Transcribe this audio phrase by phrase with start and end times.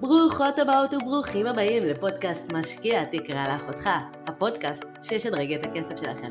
[0.00, 3.90] ברוכות הבאות וברוכים הבאים לפודקאסט משקיע תקרא לאחותך,
[4.26, 6.28] הפודקאסט שישדרג את הכסף שלכם.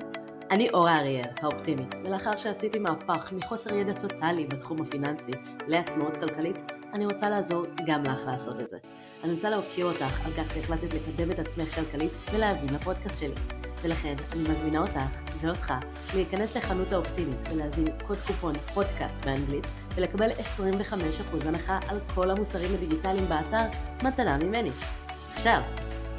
[0.52, 5.32] אני אורה אריאל, האופטימית, ולאחר שעשיתי מהפך מחוסר ידע טוטאלי בתחום הפיננסי
[5.68, 8.78] לעצמאות כלכלית, אני רוצה לעזור גם לך לעשות את זה.
[9.24, 13.36] אני רוצה להוקיר אותך על כך שהחלטת לקדם את עצמך כלכלית ולהאזין לפודקאסט שלי.
[13.82, 15.02] ולכן אני מזמינה אותך
[15.42, 15.74] ואותך
[16.16, 19.68] להיכנס לחנות האופטימית ולהזין קוד קופון פודקאסט באנגלית
[19.98, 24.70] ולקבל 25% הנחה על כל המוצרים הדיגיטליים באתר מתנה ממני.
[25.34, 25.62] עכשיו,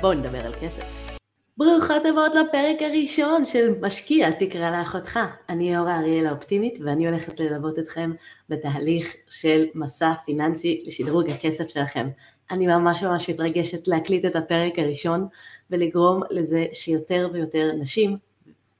[0.00, 1.18] בואו נדבר על כסף.
[1.56, 5.18] ברוכות הבאות לפרק הראשון של משקיע תקרא לאחותך.
[5.48, 8.12] אני אורה אריאל האופטימית ואני הולכת ללוות אתכם
[8.48, 12.08] בתהליך של מסע פיננסי לשדרוג הכסף שלכם.
[12.50, 15.26] אני ממש ממש מתרגשת להקליט את הפרק הראשון
[15.70, 18.16] ולגרום לזה שיותר ויותר נשים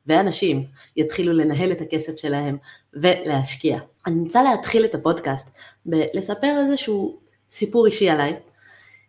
[0.07, 0.65] ואנשים
[0.97, 2.57] יתחילו לנהל את הכסף שלהם
[2.95, 3.79] ולהשקיע.
[4.09, 7.19] אני רוצה להתחיל את הפודקאסט בלספר איזשהו
[7.51, 8.37] סיפור אישי עליי,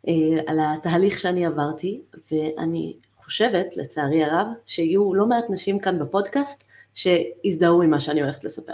[0.07, 0.13] אה,
[0.48, 2.02] על התהליך שאני עברתי,
[2.32, 8.43] ואני חושבת, לצערי הרב, שיהיו לא מעט נשים כאן בפודקאסט שהזדהו עם מה שאני הולכת
[8.43, 8.74] לספר.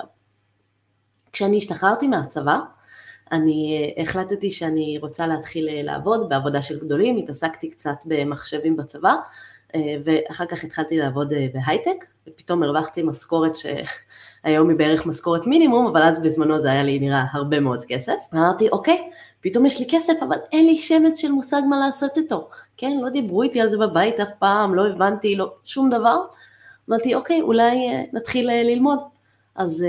[1.34, 2.60] כשאני השתחררתי מהצבא,
[3.32, 9.16] אני אה, החלטתי שאני רוצה להתחיל אה, לעבוד בעבודה של גדולים, התעסקתי קצת במחשבים בצבא,
[10.06, 13.56] ואחר כך התחלתי לעבוד בהייטק, ופתאום הרווחתי משכורת
[14.46, 18.14] שהיום היא בערך משכורת מינימום, אבל אז בזמנו זה היה לי נראה הרבה מאוד כסף.
[18.34, 19.10] ואמרתי, אוקיי,
[19.42, 22.50] פתאום יש לי כסף, אבל אין לי שמץ של מושג מה לעשות איתו.
[22.78, 26.18] כן, לא דיברו איתי על זה בבית אף פעם, לא הבנתי, לא, שום דבר.
[26.90, 29.00] אמרתי, אוקיי, אולי נתחיל ללמוד.
[29.56, 29.86] אז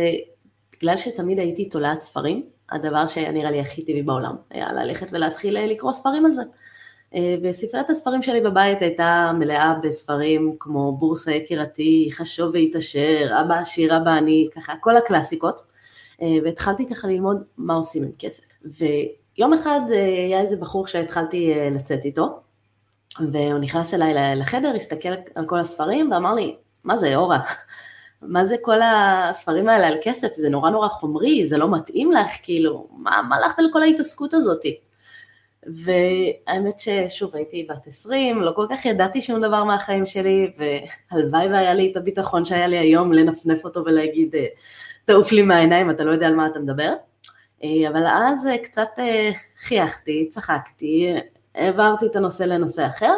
[0.76, 5.56] בגלל שתמיד הייתי תולעת ספרים, הדבר שהיה נראה לי הכי טבעי בעולם, היה ללכת ולהתחיל
[5.56, 6.42] אה, לקרוא ספרים על זה.
[7.16, 13.96] אה, וספריית הספרים שלי בבית הייתה מלאה בספרים כמו בורסה יקירתי, חשוב והתעשר, אבא עשיר,
[13.96, 15.60] אבא אני, ככה כל הקלאסיקות.
[16.22, 18.44] אה, והתחלתי ככה ללמוד מה עושים עם כסף.
[18.64, 22.40] ויום אחד היה איזה בחור שהתחלתי לצאת איתו,
[23.20, 27.38] והוא נכנס אליי לחדר, הסתכל על כל הספרים ואמר לי, מה זה אורה?
[28.22, 30.28] מה זה כל הספרים האלה על כסף?
[30.34, 34.85] זה נורא נורא חומרי, זה לא מתאים לך, כאילו, מה, מה לך ולכל ההתעסקות הזאתי?
[35.74, 40.52] והאמת ששוב הייתי בת 20, לא כל כך ידעתי שום דבר מהחיים שלי,
[41.12, 44.34] והלוואי והיה לי את הביטחון שהיה לי היום לנפנף אותו ולהגיד,
[45.04, 46.92] תעוף לי מהעיניים, אתה לא יודע על מה אתה מדבר.
[47.64, 48.88] אבל אז קצת
[49.58, 51.14] חייכתי, צחקתי,
[51.54, 53.14] העברתי את הנושא לנושא אחר,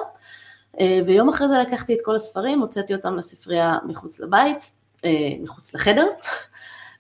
[1.06, 4.70] ויום אחרי זה לקחתי את כל הספרים, הוצאתי אותם לספרייה מחוץ לבית,
[5.04, 6.06] אה, מחוץ לחדר,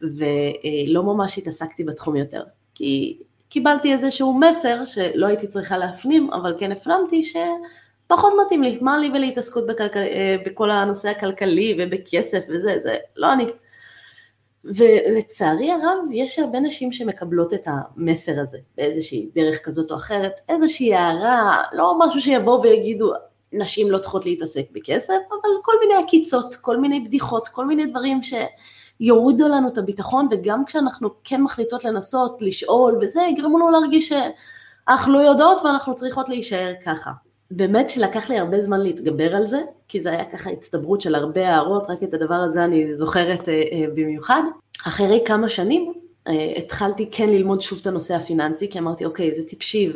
[0.16, 2.44] ולא ממש התעסקתי בתחום יותר,
[2.74, 8.98] כי קיבלתי איזשהו מסר שלא הייתי צריכה להפנים, אבל כן הפנמתי שפחות מתאים לי, מה
[8.98, 9.98] לי ולהתעסקות בכלכל...
[9.98, 13.46] אה, בכל הנושא הכלכלי ובכסף וזה, זה לא אני.
[14.64, 20.94] ולצערי הרב יש הרבה נשים שמקבלות את המסר הזה באיזושהי דרך כזאת או אחרת, איזושהי
[20.94, 23.12] הערה, לא משהו שיבואו ויגידו
[23.52, 28.22] נשים לא צריכות להתעסק בכסף, אבל כל מיני עקיצות, כל מיני בדיחות, כל מיני דברים
[29.02, 35.12] שיורידו לנו את הביטחון, וגם כשאנחנו כן מחליטות לנסות, לשאול וזה, יגרמו לנו להרגיש שאנחנו
[35.12, 37.10] לא יודעות ואנחנו צריכות להישאר ככה.
[37.50, 41.48] באמת שלקח לי הרבה זמן להתגבר על זה, כי זה היה ככה הצטברות של הרבה
[41.48, 44.42] הערות, רק את הדבר הזה אני זוכרת אה, אה, במיוחד.
[44.86, 45.92] אחרי כמה שנים
[46.28, 49.92] אה, התחלתי כן ללמוד שוב את הנושא הפיננסי, כי אמרתי אוקיי זה טיפשי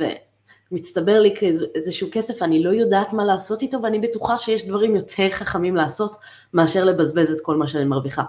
[0.73, 1.35] מצטבר לי
[1.75, 6.17] איזשהו כסף, אני לא יודעת מה לעשות איתו, ואני בטוחה שיש דברים יותר חכמים לעשות
[6.55, 8.23] מאשר לבזבז את כל מה שאני מרוויחה.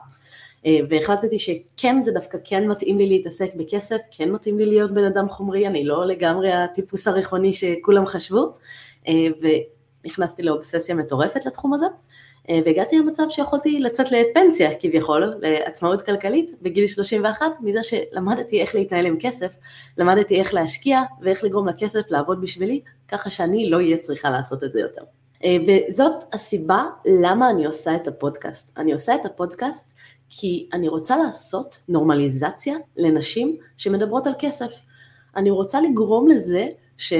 [0.65, 5.03] אה, והחלטתי שכן, זה דווקא כן מתאים לי להתעסק בכסף, כן מתאים לי להיות בן
[5.03, 8.53] אדם חומרי, אני לא לגמרי הטיפוס הריחוני שכולם חשבו,
[9.07, 9.13] אה,
[10.03, 11.85] ונכנסתי לאובססיה מטורפת לתחום הזה.
[12.49, 19.05] אה, והגעתי למצב שיכולתי לצאת לפנסיה כביכול, לעצמאות כלכלית, בגיל 31, מזה שלמדתי איך להתנהל
[19.05, 19.55] עם כסף,
[19.97, 24.71] למדתי איך להשקיע ואיך לגרום לכסף לעבוד בשבילי, ככה שאני לא אהיה צריכה לעשות את
[24.71, 25.01] זה יותר.
[25.67, 26.83] וזאת הסיבה
[27.21, 28.77] למה אני עושה את הפודקאסט.
[28.77, 29.93] אני עושה את הפודקאסט
[30.29, 34.73] כי אני רוצה לעשות נורמליזציה לנשים שמדברות על כסף.
[35.35, 36.67] אני רוצה לגרום לזה
[36.97, 37.13] ש...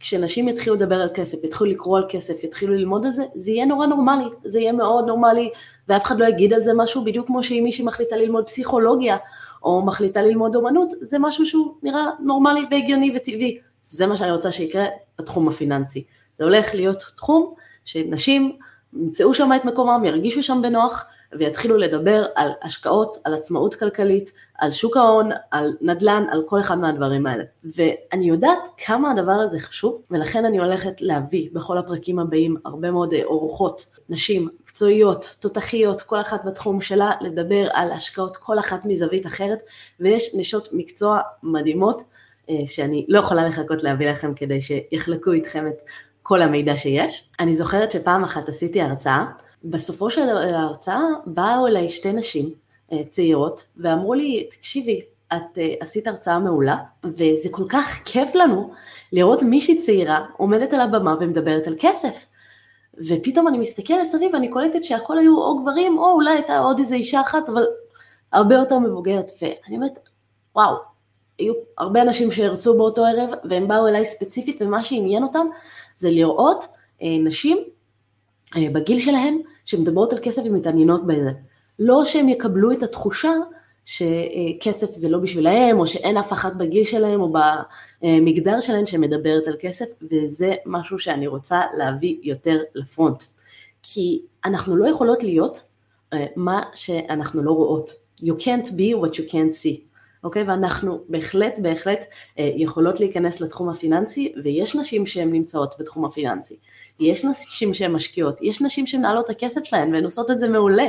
[0.00, 3.66] כשנשים יתחילו לדבר על כסף, יתחילו לקרוא על כסף, יתחילו ללמוד על זה, זה יהיה
[3.66, 5.50] נורא נורמלי, זה יהיה מאוד נורמלי,
[5.88, 9.16] ואף אחד לא יגיד על זה משהו, בדיוק כמו שאם מישהי מחליטה ללמוד פסיכולוגיה,
[9.62, 13.58] או מחליטה ללמוד אומנות, זה משהו שהוא נראה נורמלי והגיוני וטבעי.
[13.82, 14.86] זה מה שאני רוצה שיקרה
[15.18, 16.04] בתחום הפיננסי.
[16.38, 17.54] זה הולך להיות תחום
[17.84, 18.56] שנשים
[18.92, 21.04] ימצאו שם את מקומם, ירגישו שם בנוח,
[21.38, 26.78] ויתחילו לדבר על השקעות, על עצמאות כלכלית, על שוק ההון, על נדל"ן, על כל אחד
[26.78, 27.44] מהדברים האלה.
[27.64, 33.12] ואני יודעת כמה הדבר הזה חשוב, ולכן אני הולכת להביא בכל הפרקים הבאים הרבה מאוד
[33.14, 39.26] אה, אורחות, נשים מקצועיות, תותחיות, כל אחת בתחום שלה, לדבר על השקעות, כל אחת מזווית
[39.26, 39.58] אחרת,
[40.00, 42.02] ויש נשות מקצוע מדהימות.
[42.66, 45.82] שאני לא יכולה לחכות להביא לכם כדי שיחלקו איתכם את
[46.22, 47.24] כל המידע שיש.
[47.40, 49.24] אני זוכרת שפעם אחת עשיתי הרצאה,
[49.64, 52.50] בסופו של ההרצאה באו אליי שתי נשים
[53.08, 55.00] צעירות ואמרו לי, תקשיבי,
[55.32, 58.70] את uh, עשית הרצאה מעולה, וזה כל כך כיף לנו
[59.12, 62.26] לראות מישהי צעירה עומדת על הבמה ומדברת על כסף.
[63.08, 66.94] ופתאום אני מסתכלת סביב ואני קולטת שהכל היו או גברים, או אולי הייתה עוד איזה
[66.94, 67.66] אישה אחת, אבל
[68.32, 69.30] הרבה יותר מבוגרת.
[69.42, 69.98] ואני אומרת,
[70.54, 70.76] וואו,
[71.38, 75.46] היו הרבה אנשים שהרצו באותו ערב, והם באו אליי ספציפית, ומה שעניין אותם
[75.96, 76.64] זה לראות
[77.02, 77.64] אה, נשים אה,
[78.56, 81.30] בגיל שלהם, שמדברות על כסף ומתעניינות בזה.
[81.78, 83.32] לא שהם יקבלו את התחושה
[83.84, 87.32] שכסף זה לא בשבילהם, או שאין אף אחת בגיל שלהם או
[88.02, 93.22] במגדר שלהם שמדברת על כסף, וזה משהו שאני רוצה להביא יותר לפרונט.
[93.82, 95.62] כי אנחנו לא יכולות להיות
[96.12, 97.90] אה, מה שאנחנו לא רואות.
[98.22, 99.89] You can't be what you can't see.
[100.24, 100.42] אוקיי?
[100.42, 102.04] ואנחנו בהחלט בהחלט
[102.38, 106.56] אה, יכולות להיכנס לתחום הפיננסי, ויש נשים שהן נמצאות בתחום הפיננסי.
[107.00, 110.86] יש נשים שהן משקיעות, יש נשים שמנהלות את הכסף שלהן והן עושות את זה מעולה.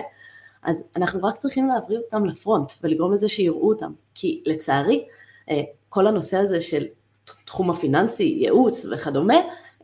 [0.63, 5.05] אז אנחנו רק צריכים להבריא אותם לפרונט ולגרום לזה שיראו אותם, כי לצערי
[5.49, 6.83] אה, כל הנושא הזה של
[7.45, 9.35] תחום הפיננסי, ייעוץ וכדומה,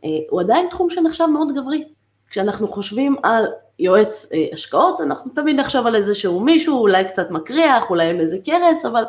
[0.04, 1.84] אה, הוא עדיין תחום שנחשב מאוד גברי.
[2.30, 3.46] כשאנחנו חושבים על
[3.80, 8.86] יועץ השקעות, אנחנו תמיד נחשוב על איזשהו מישהו, אולי קצת מקריח, אולי עם איזה קרס,
[8.86, 9.04] אבל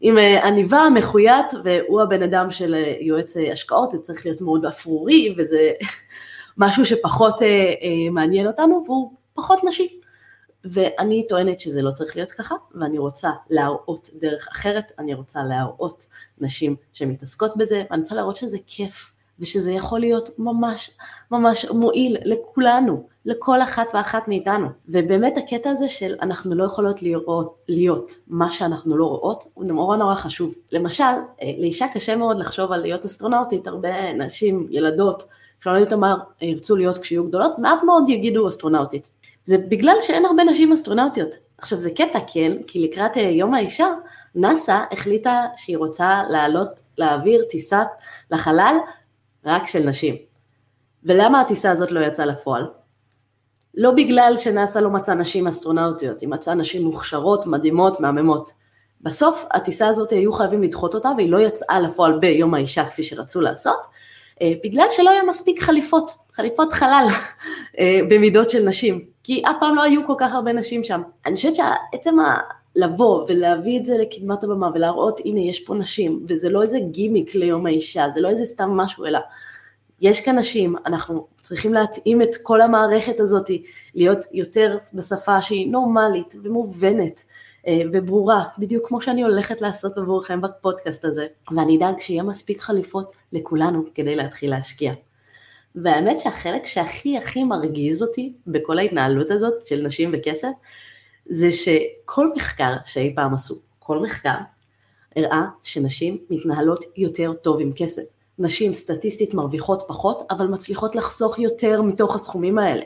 [0.00, 5.72] עם עניבה, מחויית, והוא הבן אדם של יועץ השקעות, זה צריך להיות מאוד אפרורי, וזה
[6.58, 7.34] משהו שפחות
[8.10, 10.00] מעניין אותנו, והוא פחות נשי.
[10.64, 16.06] ואני טוענת שזה לא צריך להיות ככה, ואני רוצה להראות דרך אחרת, אני רוצה להראות
[16.38, 20.90] נשים שמתעסקות בזה, ואני רוצה להראות שזה כיף, ושזה יכול להיות ממש
[21.30, 24.68] ממש מועיל לכולנו, לכל אחת ואחת מאיתנו.
[24.88, 29.96] ובאמת הקטע הזה של אנחנו לא יכולות לראות, להיות מה שאנחנו לא רואות, הוא נורא
[29.96, 30.54] נורא חשוב.
[30.72, 31.04] למשל,
[31.42, 35.22] אה, לאישה קשה מאוד לחשוב על להיות אסטרונאוטית, הרבה נשים, ילדות,
[35.58, 39.10] אפשר לא מה ירצו להיות כשיהיו גדולות, מעט מאוד יגידו אסטרונאוטית.
[39.44, 41.30] זה בגלל שאין הרבה נשים אסטרונאוטיות.
[41.58, 43.88] עכשיו זה קטע כן, כי לקראת אה, יום האישה,
[44.34, 47.82] נאסא החליטה שהיא רוצה לעלות, להעביר טיסה
[48.30, 48.76] לחלל
[49.44, 50.14] רק של נשים.
[51.04, 52.79] ולמה הטיסה הזאת לא יצאה לפועל?
[53.74, 58.50] לא בגלל שנאסא לא מצאה נשים אסטרונאוטיות, היא מצאה נשים מוכשרות, מדהימות, מהממות.
[59.02, 63.40] בסוף הטיסה הזאת היו חייבים לדחות אותה והיא לא יצאה לפועל ביום האישה כפי שרצו
[63.40, 63.80] לעשות,
[64.42, 67.06] אה, בגלל שלא היה מספיק חליפות, חליפות חלל
[67.78, 71.02] אה, במידות של נשים, כי אף פעם לא היו כל כך הרבה נשים שם.
[71.26, 72.36] אני חושבת שעצם ה...
[72.76, 77.34] לבוא ולהביא את זה לקדמת הבמה ולהראות הנה יש פה נשים וזה לא איזה גימיק
[77.34, 79.18] ליום האישה, זה לא איזה סתם משהו אלא
[80.00, 83.50] יש כאן נשים, אנחנו צריכים להתאים את כל המערכת הזאת
[83.94, 87.24] להיות יותר בשפה שהיא נורמלית ומובנת
[87.66, 91.24] אה, וברורה, בדיוק כמו שאני הולכת לעשות עבורכם בפודקאסט הזה,
[91.56, 94.92] ואני אדאג שיהיה מספיק חליפות לכולנו כדי להתחיל להשקיע.
[95.74, 100.48] והאמת שהחלק שהכי הכי מרגיז אותי בכל ההתנהלות הזאת של נשים וכסף,
[101.26, 104.36] זה שכל מחקר שאי פעם עשו, כל מחקר,
[105.16, 108.19] הראה שנשים מתנהלות יותר טוב עם כסף.
[108.40, 112.82] נשים סטטיסטית מרוויחות פחות, אבל מצליחות לחסוך יותר מתוך הסכומים האלה.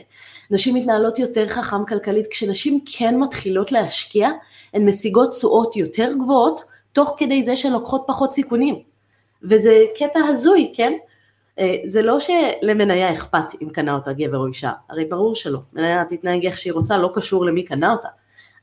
[0.51, 4.29] נשים מתנהלות יותר חכם כלכלית, כשנשים כן מתחילות להשקיע,
[4.75, 6.61] הן משיגות תשואות יותר גבוהות,
[6.93, 8.83] תוך כדי זה שהן לוקחות פחות סיכונים.
[9.43, 10.93] וזה קטע הזוי, כן?
[11.59, 16.05] אה, זה לא שלמניה אכפת אם קנה אותה גבר או אישה, הרי ברור שלא, מניה
[16.09, 18.09] תתנהג איך שהיא רוצה, לא קשור למי קנה אותה,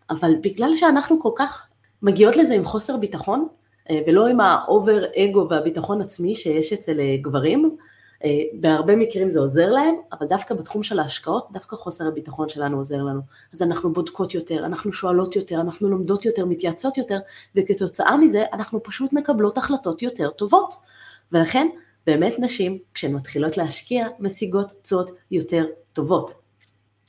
[0.09, 1.61] אבל בגלל שאנחנו כל כך
[2.01, 3.47] מגיעות לזה עם חוסר ביטחון,
[4.07, 7.77] ולא עם ה over ego והביטחון עצמי שיש אצל אה, גברים,
[8.53, 13.03] בהרבה מקרים זה עוזר להם, אבל דווקא בתחום של ההשקעות, דווקא חוסר הביטחון שלנו עוזר
[13.03, 13.21] לנו.
[13.53, 17.19] אז אנחנו בודקות יותר, אנחנו שואלות יותר, אנחנו לומדות יותר, מתייעצות יותר,
[17.55, 20.73] וכתוצאה מזה אנחנו פשוט מקבלות החלטות יותר טובות.
[21.31, 21.67] ולכן
[22.07, 26.33] באמת נשים, כשהן מתחילות להשקיע, משיגות תשואות יותר טובות.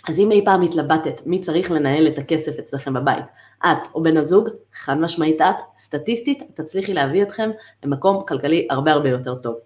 [0.08, 3.24] אז אם אי פעם התלבטת מי צריך לנהל את הכסף אצלכם בבית,
[3.64, 7.50] את או בן הזוג, חד משמעית את, סטטיסטית, תצליחי להביא אתכם
[7.85, 9.57] למקום כלכלי הרבה הרבה יותר טוב.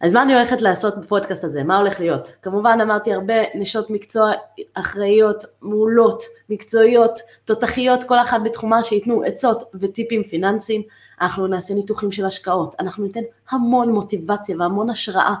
[0.00, 1.64] אז מה אני הולכת לעשות בפודקאסט הזה?
[1.64, 2.32] מה הולך להיות?
[2.42, 4.32] כמובן אמרתי הרבה נשות מקצוע
[4.74, 10.82] אחראיות, מעולות, מקצועיות, תותחיות, כל אחת בתחומה שייתנו עצות וטיפים פיננסיים.
[11.20, 13.20] אנחנו נעשה ניתוחים של השקעות, אנחנו ניתן
[13.50, 15.34] המון מוטיבציה והמון השראה.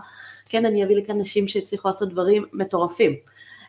[0.48, 3.16] כן, אני אביא לכאן נשים שהצליחו לעשות דברים מטורפים.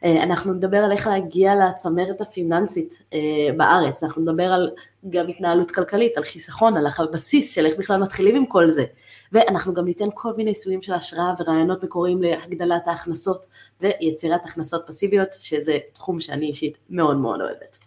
[0.06, 3.20] אה, אנחנו נדבר על איך להגיע לצמרת הפיננסית אה,
[3.58, 4.72] בארץ, אנחנו נדבר על
[5.10, 8.86] גם התנהלות כלכלית, על חיסכון, על הבסיס של איך בכלל מתחילים עם כל זה.
[9.32, 13.46] ואנחנו גם ניתן כל מיני סוגים של השראה ורעיונות מקוריים להגדלת ההכנסות
[13.82, 17.78] ויצירת הכנסות פסיביות, שזה תחום שאני אישית מאוד מאוד אוהבת.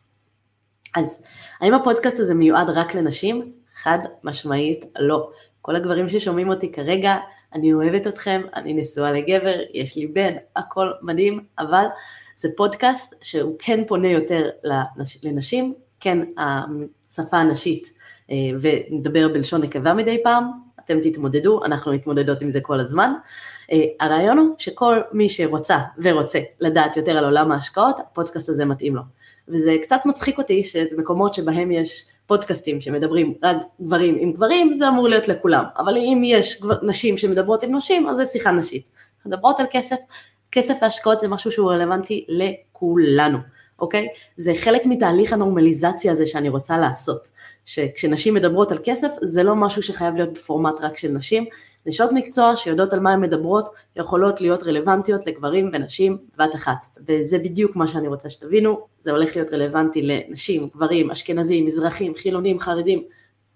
[0.97, 1.23] אז
[1.61, 3.53] האם הפודקאסט הזה מיועד רק לנשים?
[3.75, 5.31] חד משמעית לא.
[5.63, 7.17] כל הגברים ששומעים אותי כרגע,
[7.55, 11.85] אני אוהבת אתכם, אני נשואה לגבר, יש לי בן, הכל מדהים, אבל
[12.37, 14.51] זה פודקאסט שהוא כן פונה יותר
[15.23, 17.93] לנשים, כן השפה הנשית,
[18.31, 20.51] אה, ונדבר בלשון נקבה מדי פעם,
[20.85, 23.13] אתם תתמודדו, אנחנו מתמודדות עם זה כל הזמן.
[23.73, 28.97] אה, הרעיון הוא שכל מי שרוצה ורוצה לדעת יותר על עולם ההשקעות, הפודקאסט הזה מתאים
[28.97, 29.03] לו.
[29.49, 34.89] וזה קצת מצחיק אותי שזה מקומות שבהם יש פודקאסטים שמדברים רק גברים עם גברים, זה
[34.89, 35.65] אמור להיות לכולם.
[35.79, 38.91] אבל אם יש נשים שמדברות עם נשים, אז זה שיחה נשית.
[39.27, 39.97] מדברות על כסף,
[40.53, 43.39] כסף והשקעות זה משהו שהוא רלוונטי לכולנו,
[43.79, 44.09] אוקיי?
[44.37, 47.29] זה חלק מתהליך הנורמליזציה הזה שאני רוצה לעשות.
[47.67, 51.45] שכשנשים מדברות על כסף, זה לא משהו שחייב להיות בפורמט רק של נשים,
[51.89, 56.87] נשות מקצוע שיודעות על מה הן מדברות יכולות להיות רלוונטיות לגברים ונשים בבת אחת.
[57.09, 62.61] וזה בדיוק מה שאני רוצה שתבינו, זה הולך להיות רלוונטי לנשים, גברים, אשכנזים, מזרחים, חילונים,
[62.61, 63.03] חרדים.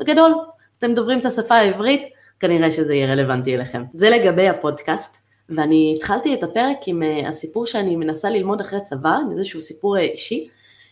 [0.01, 0.35] בגדול,
[0.79, 2.03] אתם דוברים את השפה העברית,
[2.41, 3.85] כנראה שזה יהיה רלוונטי אליכם.
[3.95, 5.17] זה לגבי הפודקאסט,
[5.49, 9.97] ואני התחלתי את הפרק עם uh, הסיפור שאני מנסה ללמוד אחרי צבא, עם איזשהו סיפור
[9.97, 10.49] uh, אישי,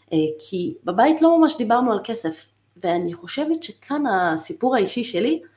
[0.06, 2.46] uh, כי בבית לא ממש דיברנו על כסף,
[2.82, 5.49] ואני חושבת שכאן הסיפור האישי שלי אה,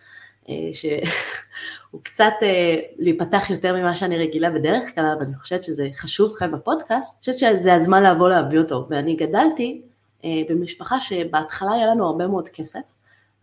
[0.73, 6.33] שהוא קצת אה, להיפתח יותר ממה שאני רגילה בדרך כלל, אבל אני חושבת שזה חשוב
[6.37, 8.85] כאן בפודקאסט, אני חושבת שזה הזמן לבוא להביא אותו.
[8.89, 9.81] ואני גדלתי
[10.25, 12.79] אה, במשפחה שבהתחלה היה לנו הרבה מאוד כסף.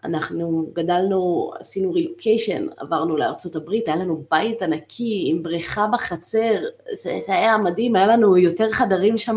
[0.05, 6.59] אנחנו גדלנו, עשינו רילוקיישן, עברנו לארצות הברית, היה לנו בית ענקי עם בריכה בחצר,
[6.93, 9.37] זה, זה היה מדהים, היה לנו יותר חדרים שם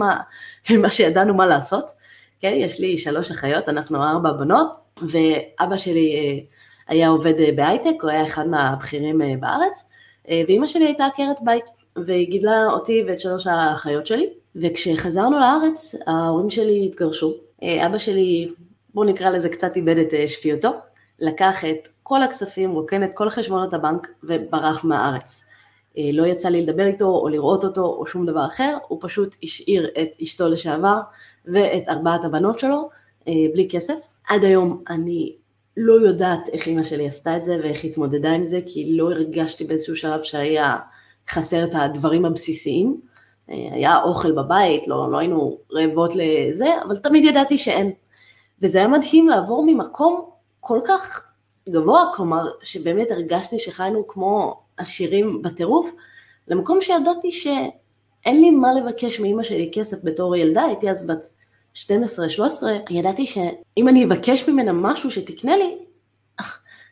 [0.70, 1.92] ממה שידענו מה לעשות.
[2.40, 4.68] כן, יש לי שלוש אחיות, אנחנו ארבע בנות,
[5.02, 6.46] ואבא שלי
[6.94, 9.90] היה עובד אה, בהייטק, הוא היה אחד מהבכירים אה, בארץ,
[10.30, 11.66] אה, ואימא שלי הייתה עקרת בית,
[12.06, 17.34] והיא גידלה אותי ואת שלוש האחיות שלי, וכשחזרנו לארץ, ההורים שלי התגרשו.
[17.64, 18.52] אבא שלי,
[18.94, 20.72] בואו נקרא לזה קצת איבד את שפיותו,
[21.20, 25.46] לקח את כל הכספים, רוקן את כל חשבונות הבנק וברח מהארץ.
[26.14, 29.90] לא יצא לי לדבר איתו או לראות אותו או שום דבר אחר, הוא פשוט השאיר
[30.02, 31.00] את אשתו לשעבר
[31.46, 32.90] ואת ארבעת הבנות שלו
[33.28, 34.08] בלי כסף.
[34.30, 35.36] עד היום אני
[35.78, 39.64] לא יודעת איך אימא שלי עשתה את זה ואיך התמודדה עם זה, כי לא הרגשתי
[39.64, 40.76] באיזשהו שלב שהיה
[41.30, 43.02] חסר את הדברים הבסיסיים.
[43.50, 47.92] אה, היה אוכל בבית, לא, לא היינו רעבות לזה, אבל תמיד ידעתי שאין.
[48.62, 51.24] וזה היה מדהים לעבור ממקום כל כך
[51.70, 55.92] גבוה, כלומר, שבאמת הרגשתי שחיינו כמו עשירים בטירוף,
[56.48, 61.30] למקום שידעתי שאין לי מה לבקש מאימא שלי כסף בתור ילדה, הייתי אז בת
[61.76, 61.80] 12-13,
[62.90, 65.78] ידעתי שאם אני אבקש ממנה משהו שתקנה לי,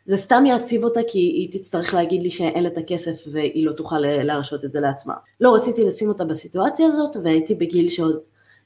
[0.04, 3.72] זה סתם יעציב אותה כי היא תצטרך להגיד לי שאין לה את הכסף והיא לא
[3.72, 5.14] תוכל להרשות את זה לעצמה.
[5.40, 8.18] לא רציתי לשים אותה בסיטואציה הזאת והייתי בגיל שעוד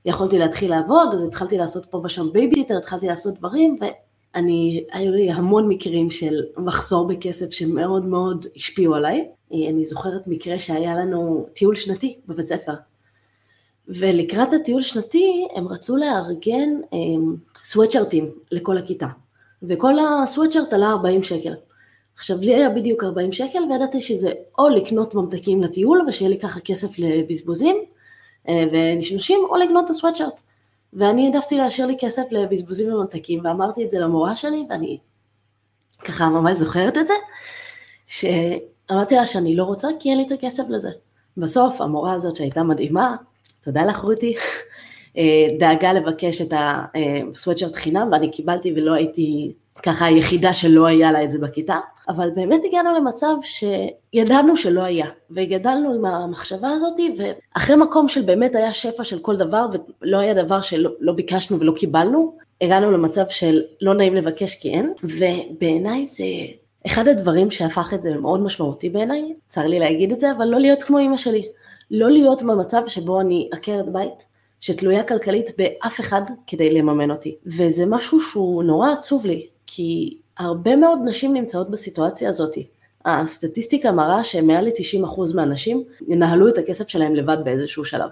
[0.05, 5.31] יכולתי להתחיל לעבוד, אז התחלתי לעשות פה ושם בייביסיטר, התחלתי לעשות דברים ואני, היו לי
[5.31, 9.29] המון מקרים של מחסור בכסף שמאוד מאוד השפיעו עליי.
[9.53, 12.73] אני זוכרת מקרה שהיה לנו טיול שנתי בבית ספר,
[13.89, 16.69] ולקראת הטיול שנתי הם רצו לארגן
[17.65, 19.07] סוואטשרטים לכל הכיתה,
[19.63, 21.55] וכל הסוואטשרט עלה 40 שקל.
[22.17, 26.61] עכשיו לי היה בדיוק 40 שקל וידעתי שזה או לקנות ממתקים לטיול ושיהיה לי ככה
[26.61, 27.77] כסף לבזבוזים
[28.49, 30.41] אה, ונשנושים או לקנות את הסוואטשרט.
[30.93, 34.99] ואני העדפתי להשאיר לי כסף לבזבוזים וממתקים ואמרתי את זה למורה שלי ואני
[36.05, 37.15] ככה ממש זוכרת את זה,
[38.07, 40.91] שאמרתי לה שאני לא רוצה כי אין לי את הכסף לזה.
[41.37, 43.17] בסוף המורה הזאת שהייתה מדהימה,
[43.65, 44.35] תודה לך רותי,
[45.19, 51.25] אה, דאגה לבקש את הסוואטשרט חינם ואני קיבלתי ולא הייתי ככה היחידה שלא היה לה
[51.25, 57.77] את זה בכיתה, אבל באמת הגענו למצב שידענו שלא היה, וגדלנו עם המחשבה הזאת, ואחרי
[57.77, 59.67] מקום של באמת היה שפע של כל דבר,
[60.03, 64.71] ולא היה דבר שלא לא ביקשנו ולא קיבלנו, הגענו למצב של לא נעים לבקש כי
[64.71, 66.25] אין, ובעיניי זה
[66.87, 70.61] אחד הדברים שהפך את זה מאוד משמעותי בעיניי, צר לי להגיד את זה, אבל לא
[70.61, 71.49] להיות כמו אמא שלי.
[71.91, 74.25] לא להיות במצב שבו אני עקרת בית,
[74.61, 77.37] שתלויה כלכלית באף אחד כדי לממן אותי.
[77.47, 82.55] וזה משהו שהוא נורא עצוב לי, כי הרבה מאוד נשים נמצאות בסיטואציה הזאת.
[83.05, 88.11] הסטטיסטיקה מראה שמעל ל-90% מהנשים ינהלו את הכסף שלהם לבד באיזשהו שלב.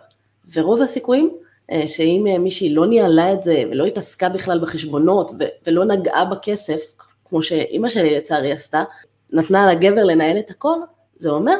[0.55, 1.31] ורוב הסיכויים
[1.71, 5.31] אה, שאם אה, מישהי לא ניהלה את זה ולא התעסקה בכלל בחשבונות
[5.67, 6.81] ולא נגעה בכסף,
[7.25, 8.85] כמו שאימא שלי לצערי עשתה,
[9.33, 10.77] נתנה לגבר לנהל את הכל,
[11.17, 11.57] זה אומר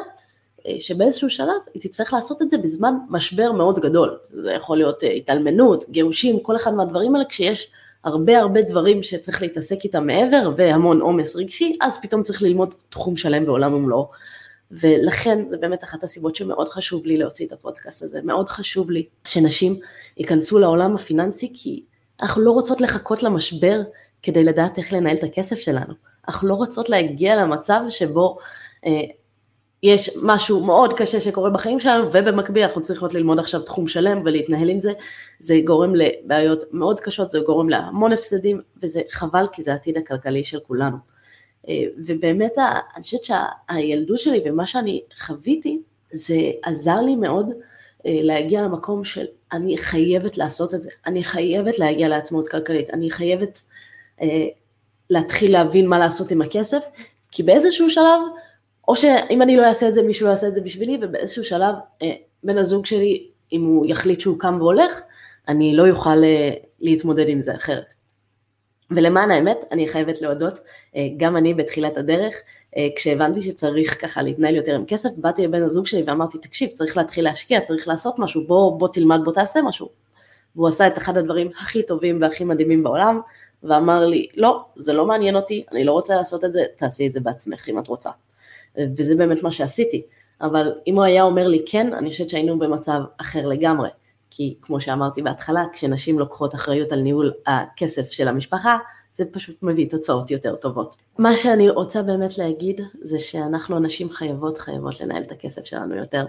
[0.79, 4.17] שבאיזשהו שלב היא תצטרך לעשות את זה בזמן משבר מאוד גדול.
[4.33, 7.71] זה יכול להיות אה, התאלמנות, גירושים, כל אחד מהדברים האלה, כשיש
[8.03, 13.15] הרבה הרבה דברים שצריך להתעסק איתם מעבר והמון עומס רגשי, אז פתאום צריך ללמוד תחום
[13.15, 14.09] שלם בעולם ומלואו.
[14.71, 19.05] ולכן זה באמת אחת הסיבות שמאוד חשוב לי להוציא את הפודקאסט הזה, מאוד חשוב לי
[19.23, 19.79] שנשים
[20.17, 21.83] ייכנסו לעולם הפיננסי, כי
[22.21, 23.81] אנחנו לא רוצות לחכות למשבר
[24.23, 25.93] כדי לדעת איך לנהל את הכסף שלנו.
[26.27, 28.37] אנחנו לא רוצות להגיע למצב שבו
[28.85, 28.91] אה,
[29.85, 34.69] יש משהו מאוד קשה שקורה בחיים שלנו, ובמקביל אנחנו צריכות ללמוד עכשיו תחום שלם ולהתנהל
[34.69, 34.93] עם זה.
[35.39, 40.43] זה גורם לבעיות מאוד קשות, זה גורם להמון הפסדים, וזה חבל כי זה העתיד הכלכלי
[40.43, 40.97] של כולנו.
[41.69, 42.51] אה, ובאמת,
[42.95, 45.79] אני חושבת שהילדות שלי ומה שאני חוויתי,
[46.11, 47.49] זה עזר לי מאוד
[48.05, 53.09] אה, להגיע למקום של אני חייבת לעשות את זה, אני חייבת להגיע לעצמאות כלכלית, אני
[53.09, 53.61] חייבת
[54.21, 54.45] אה,
[55.09, 56.85] להתחיל להבין מה לעשות עם הכסף,
[57.31, 58.21] כי באיזשהו שלב,
[58.87, 62.11] או שאם אני לא אעשה את זה, מישהו יעשה את זה בשבילי, ובאיזשהו שלב אה,
[62.43, 65.01] בן הזוג שלי, אם הוא יחליט שהוא קם והולך,
[65.47, 66.49] אני לא אוכל אה,
[66.79, 67.93] להתמודד עם זה אחרת.
[68.91, 70.59] ולמען האמת, אני חייבת להודות,
[70.95, 72.35] אה, גם אני בתחילת הדרך,
[72.95, 77.23] כשהבנתי שצריך ככה להתנהל יותר עם כסף, באתי לבן הזוג שלי ואמרתי, תקשיב, צריך להתחיל
[77.23, 79.89] להשקיע, צריך לעשות משהו, בוא, בוא תלמד, בוא תעשה משהו.
[80.55, 83.21] והוא עשה את אחד הדברים הכי טובים והכי מדהימים בעולם,
[83.63, 87.13] ואמר לי, לא, זה לא מעניין אותי, אני לא רוצה לעשות את זה, תעשי את
[87.13, 88.09] זה בעצמך אם את רוצה.
[88.97, 90.01] וזה באמת מה שעשיתי.
[90.41, 93.89] אבל אם הוא היה אומר לי כן, אני חושבת שהיינו במצב אחר לגמרי.
[94.29, 98.77] כי כמו שאמרתי בהתחלה, כשנשים לוקחות אחריות על ניהול הכסף של המשפחה,
[99.11, 100.95] זה פשוט מביא תוצאות יותר טובות.
[101.17, 106.25] מה שאני רוצה באמת להגיד, זה שאנחנו הנשים חייבות חייבות לנהל את הכסף שלנו יותר.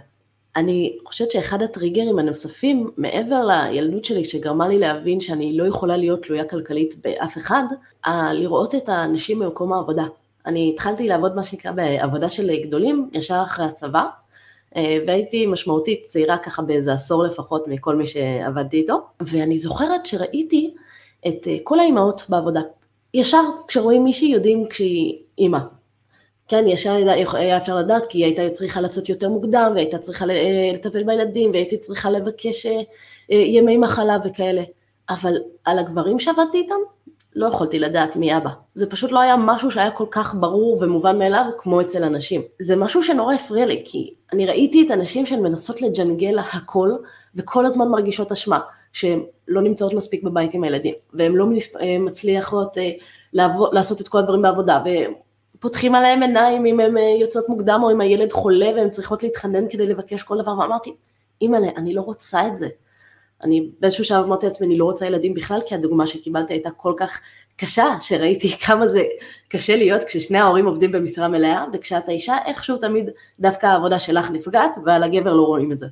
[0.57, 6.23] אני חושבת שאחד הטריגרים הנוספים, מעבר לילדות שלי שגרמה לי להבין שאני לא יכולה להיות
[6.23, 7.63] תלויה כלכלית באף אחד,
[8.33, 10.05] לראות את הנשים במקום העבודה.
[10.47, 14.05] אני התחלתי לעבוד מה שנקרא בעבודה של גדולים, ישר אחרי הצבא,
[14.77, 20.75] אה, והייתי משמעותית צעירה ככה באיזה עשור לפחות מכל מי שעבדתי איתו, ואני זוכרת שראיתי
[21.29, 22.61] את אה, כל האימהות בעבודה.
[23.15, 25.59] ישר כשרואים מישהי יודעים כשהיא אימא.
[26.49, 26.93] כן, ישר
[27.33, 31.51] היה אפשר לדעת כי היא הייתה צריכה לצאת יותר מוקדם והייתה צריכה אה, לטפל בילדים
[31.51, 32.67] והייתי צריכה לבקש
[33.29, 34.63] ימי מחלה וכאלה.
[35.09, 36.75] אבל על הגברים שעבדתי איתם,
[37.37, 38.51] לא יכולתי לדעת מי אבא.
[38.75, 42.43] זה פשוט לא היה משהו שהיה כל כך ברור ומובן מאליו כמו אצל הנשים.
[42.63, 46.91] זה משהו שנורא הפריע לי, כי אני ראיתי את הנשים שהן מנסות לג'נגל הכל,
[47.35, 48.59] וכל הזמן מרגישות אשמה,
[48.93, 51.47] שהן לא נמצאות מספיק בבית עם הילדים, והן לא
[52.01, 52.91] מצליחות אה,
[53.33, 54.83] לעבוד, לעשות את כל הדברים בעבודה,
[55.57, 59.69] ופותחים עליהן עיניים אם הן אה, יוצאות מוקדם או אם הילד חולה והן צריכות להתחנן
[59.69, 60.95] כדי לבקש כל דבר, ואמרתי,
[61.43, 62.69] אימא'לה, אני לא רוצה את זה.
[63.43, 66.95] אני באיזשהו שלב אמרתי לעצמי, אני לא רוצה ילדים בכלל, כי הדוגמה שקיבלתי הייתה כל
[66.97, 67.21] כך
[67.57, 69.03] קשה, שראיתי כמה זה
[69.49, 74.77] קשה להיות כששני ההורים עובדים במשרה מלאה, וכשאת האישה, איכשהו תמיד דווקא העבודה שלך נפגעת,
[74.85, 75.87] ועל הגבר לא רואים את זה.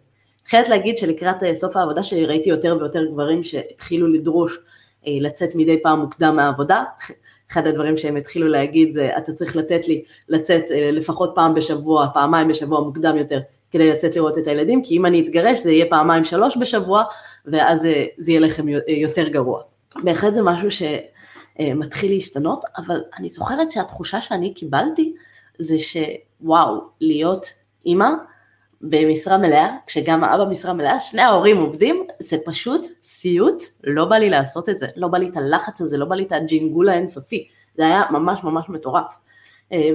[0.49, 4.59] חייבת להגיד שלקראת אה, סוף העבודה שלי ראיתי יותר ויותר גברים שהתחילו לדרוש
[5.07, 6.85] אה, לצאת מדי פעם מוקדם מהעבודה.
[7.51, 12.07] אחד הדברים שהם התחילו להגיד זה, אתה צריך לתת לי לצאת אה, לפחות פעם בשבוע,
[12.15, 15.87] פעמיים בשבוע מוקדם יותר, כדי לצאת לראות את הילדים, כי אם אני אתגרש זה יהיה
[15.91, 17.05] פעמיים שלוש בשבוע,
[17.47, 19.63] ואז זה, יהיה לכם יותר גרוע.
[19.97, 25.15] בהחלט זה משהו שמתחיל להשתנות, אבל אני זוכרת שהתחושה שאני קיבלתי
[25.59, 27.47] זה שוואו, להיות
[27.87, 28.09] אימא
[28.81, 34.31] במשרה מלאה, כשגם האבא משרה מלאה, שני ההורים עובדים, זה פשוט סיוט, לא בא לי
[34.31, 37.49] לעשות את זה, לא בא לי את הלחץ הזה, לא בא לי את הג'ינגול האינסופי,
[37.77, 39.17] זה היה ממש ממש מטורף.
[39.73, 39.91] אה,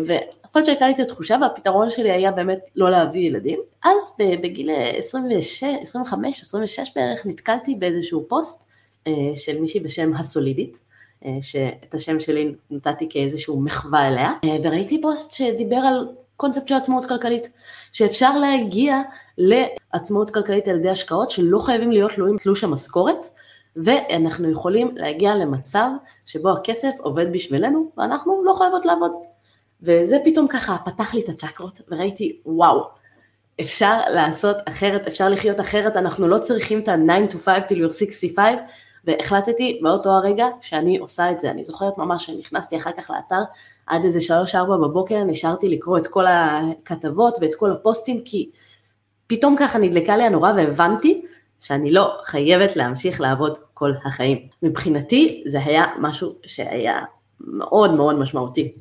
[0.50, 3.60] ויכול להיות שהייתה לי את התחושה והפתרון שלי היה באמת לא להביא ילדים.
[3.84, 8.66] אז בגיל 26, 25, 26 בערך נתקלתי באיזשהו פוסט
[9.08, 10.80] אה, של מישהי בשם הסולידית,
[11.26, 14.34] אה, שאת השם שלי נתתי כאיזשהו מחווה אליה,
[14.64, 16.08] וראיתי פוסט שדיבר על
[16.38, 17.50] קונספט של עצמאות כלכלית,
[17.92, 19.02] שאפשר להגיע
[19.38, 23.26] לעצמאות כלכלית על ידי השקעות שלא חייבים להיות תלויים תלוש המשכורת,
[23.76, 25.90] ואנחנו יכולים להגיע למצב
[26.26, 29.12] שבו הכסף עובד בשבילנו ואנחנו לא חייבות לעבוד.
[29.82, 32.84] וזה פתאום ככה פתח לי את הצ'קרות, וראיתי, וואו,
[33.62, 37.94] אפשר לעשות אחרת, אפשר לחיות אחרת, אנחנו לא צריכים את ה-9 to 5 till you're
[37.94, 38.56] 65,
[39.06, 41.52] והחלטתי באותו הרגע שאני עושה את זה.
[41.52, 43.42] אני זוכרת ממש שנכנסתי אחר כך לאתר,
[43.88, 44.20] עד איזה
[44.54, 48.50] 3-4 בבוקר נשארתי לקרוא את כל הכתבות ואת כל הפוסטים, כי
[49.28, 51.22] פתאום ככה נדלקה לי הנורה והבנתי
[51.62, 54.48] שאני לא חייבת להמשיך לעבוד כל החיים.
[54.64, 57.00] מבחינתי זה היה משהו שהיה
[57.40, 58.74] מאוד מאוד משמעותי.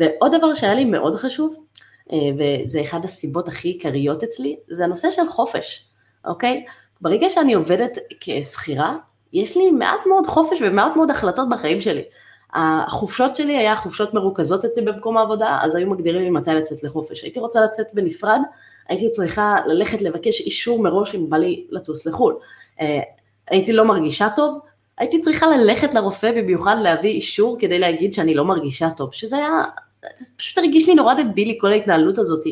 [0.00, 1.54] ועוד דבר שהיה לי מאוד חשוב,
[2.12, 5.84] אה, וזה אחד הסיבות הכי עיקריות אצלי, זה הנושא של חופש,
[6.24, 6.64] אוקיי?
[7.00, 8.96] ברגע שאני עובדת כשכירה,
[9.32, 12.02] יש לי מעט מאוד חופש ומעט מאוד החלטות בחיים שלי.
[12.52, 17.22] החופשות שלי היה חופשות מרוכזות אצלי במקום העבודה, אז היו מגדירים לי מתי לצאת לחופש.
[17.22, 18.40] הייתי רוצה לצאת בנפרד,
[18.88, 22.36] הייתי צריכה ללכת לבקש אישור מראש אם בא לי לטוס לחו"ל.
[22.80, 23.00] אה,
[23.50, 24.58] הייתי לא מרגישה טוב,
[24.98, 29.64] הייתי צריכה ללכת לרופא במיוחד להביא אישור כדי להגיד שאני לא מרגישה טוב, שזה היה
[30.14, 32.44] זה פשוט הרגיש לי נורא דבילי כל ההתנהלות הזאת.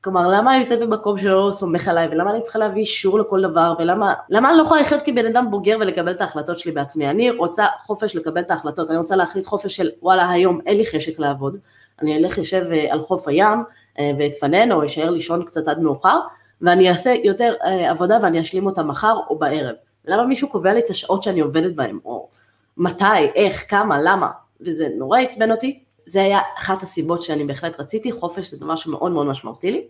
[0.00, 3.74] כלומר, למה אני נמצאת במקום שלא סומך עליי, ולמה אני צריכה להביא אישור לכל דבר,
[3.78, 7.10] ולמה למה אני לא יכולה לחיות כבן אדם בוגר ולקבל את ההחלטות שלי בעצמי?
[7.10, 10.86] אני רוצה חופש לקבל את ההחלטות, אני רוצה להחליט חופש של וואלה, היום אין לי
[10.86, 11.56] חשק לעבוד,
[12.02, 13.58] אני אלך יושב אה, על חוף הים
[13.98, 16.20] אה, ואתפנן, או אשאר לישון קצת עד מאוחר,
[16.62, 19.74] ואני אעשה יותר אה, עבודה ואני אשלים אותה מחר או בערב.
[20.04, 22.28] למה מישהו קובע לי את השעות שאני עובדת בהן, או
[22.76, 24.28] מתי, איך, כמה, למה,
[24.60, 25.87] וזה נורא עצבן אותי.
[26.08, 29.86] זה היה אחת הסיבות שאני בהחלט רציתי, חופש זה דבר שמאוד מאוד משמעותי לי.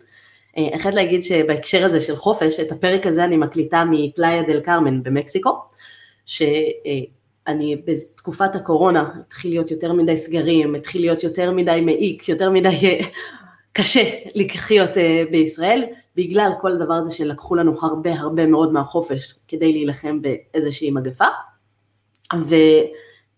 [0.57, 4.59] אה, אני חייבת להגיד שבהקשר הזה של חופש, את הפרק הזה אני מקליטה מפלאיה דל
[4.59, 5.49] קרמן במקסיקו,
[6.25, 12.67] שאני בתקופת הקורונה התחיל להיות יותר מדי סגרים, התחיל להיות יותר מדי מעיק, יותר מדי
[12.83, 12.99] אה,
[13.73, 14.03] קשה
[14.35, 15.83] לחיות אה, בישראל,
[16.15, 21.27] בגלל כל הדבר הזה שלקחו לנו הרבה הרבה מאוד מהחופש כדי להילחם באיזושהי מגפה.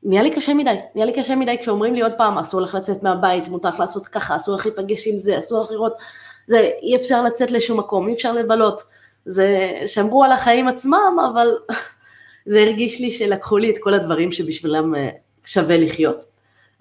[0.03, 3.03] ונהיה לי קשה מדי, נהיה לי קשה מדי כשאומרים לי עוד פעם, אסור לך לצאת
[3.03, 5.93] מהבית, מותר לך לעשות ככה, אסור לך להיפגש עם זה, אסור לך לראות,
[6.47, 8.81] זה, אי אפשר לצאת לשום מקום, אי אפשר לבלות.
[9.25, 11.57] זה, שמרו על החיים עצמם, אבל
[12.51, 15.09] זה הרגיש לי שלקחו לי את כל הדברים שבשבילם אה,
[15.45, 16.25] שווה לחיות.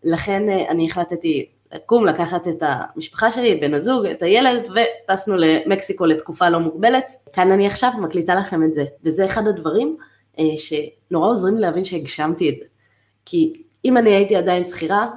[0.05, 6.07] לכן אה, אני החלטתי לקום, לקחת את המשפחה שלי, בן הזוג, את הילד, וטסנו למקסיקו
[6.07, 7.13] לתקופה לא מוגבלת.
[7.33, 9.97] כאן אני עכשיו מקליטה לכם את זה, וזה אחד הדברים
[10.39, 12.65] אה, שנורא עוזרים להבין שהגשמתי את זה.
[13.31, 15.09] כי אם אני הייתי עדיין שכירה,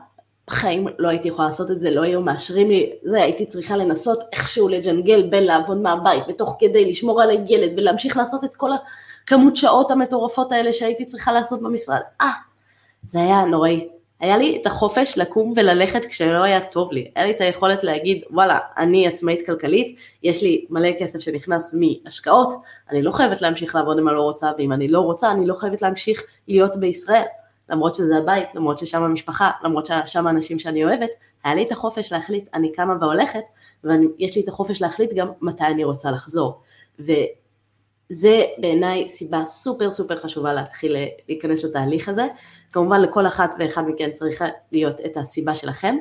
[0.48, 4.24] בחיים לא הייתי יכולה לעשות את זה, לא היו מאשרים לי, זה הייתי צריכה לנסות
[4.34, 8.70] איכשהו לג'נגל בין לעבוד מהבית, ותוך כדי לשמור על הילד ולהמשיך לעשות את כל
[9.24, 12.00] הכמות שעות המטורפות האלה שהייתי צריכה לעשות במשרד.
[12.22, 12.32] אה,
[13.08, 13.88] זה היה נוראי.
[14.20, 18.22] היה לי את החופש לקום וללכת כשלא היה טוב לי, היה לי את היכולת להגיד
[18.32, 22.54] וואלה אני עצמאית כלכלית, יש לי מלא כסף שנכנס מהשקעות,
[22.92, 25.54] אני לא חייבת להמשיך לעבוד אם אני לא רוצה ואם אני לא רוצה אני לא
[25.54, 27.26] חייבת להמשיך להיות בישראל,
[27.70, 31.10] למרות שזה הבית, למרות ששם המשפחה, למרות ששם האנשים שאני אוהבת,
[31.44, 33.44] היה לי את החופש להחליט אני קמה והולכת
[33.84, 36.62] ויש לי את החופש להחליט גם מתי אני רוצה לחזור.
[37.00, 40.96] וזה בעיניי סיבה סופר סופר חשובה להתחיל
[41.28, 42.28] להיכנס לתהליך הזה.
[42.72, 45.96] כמובן לכל אחת ואחד מכן צריכה להיות את הסיבה שלכם,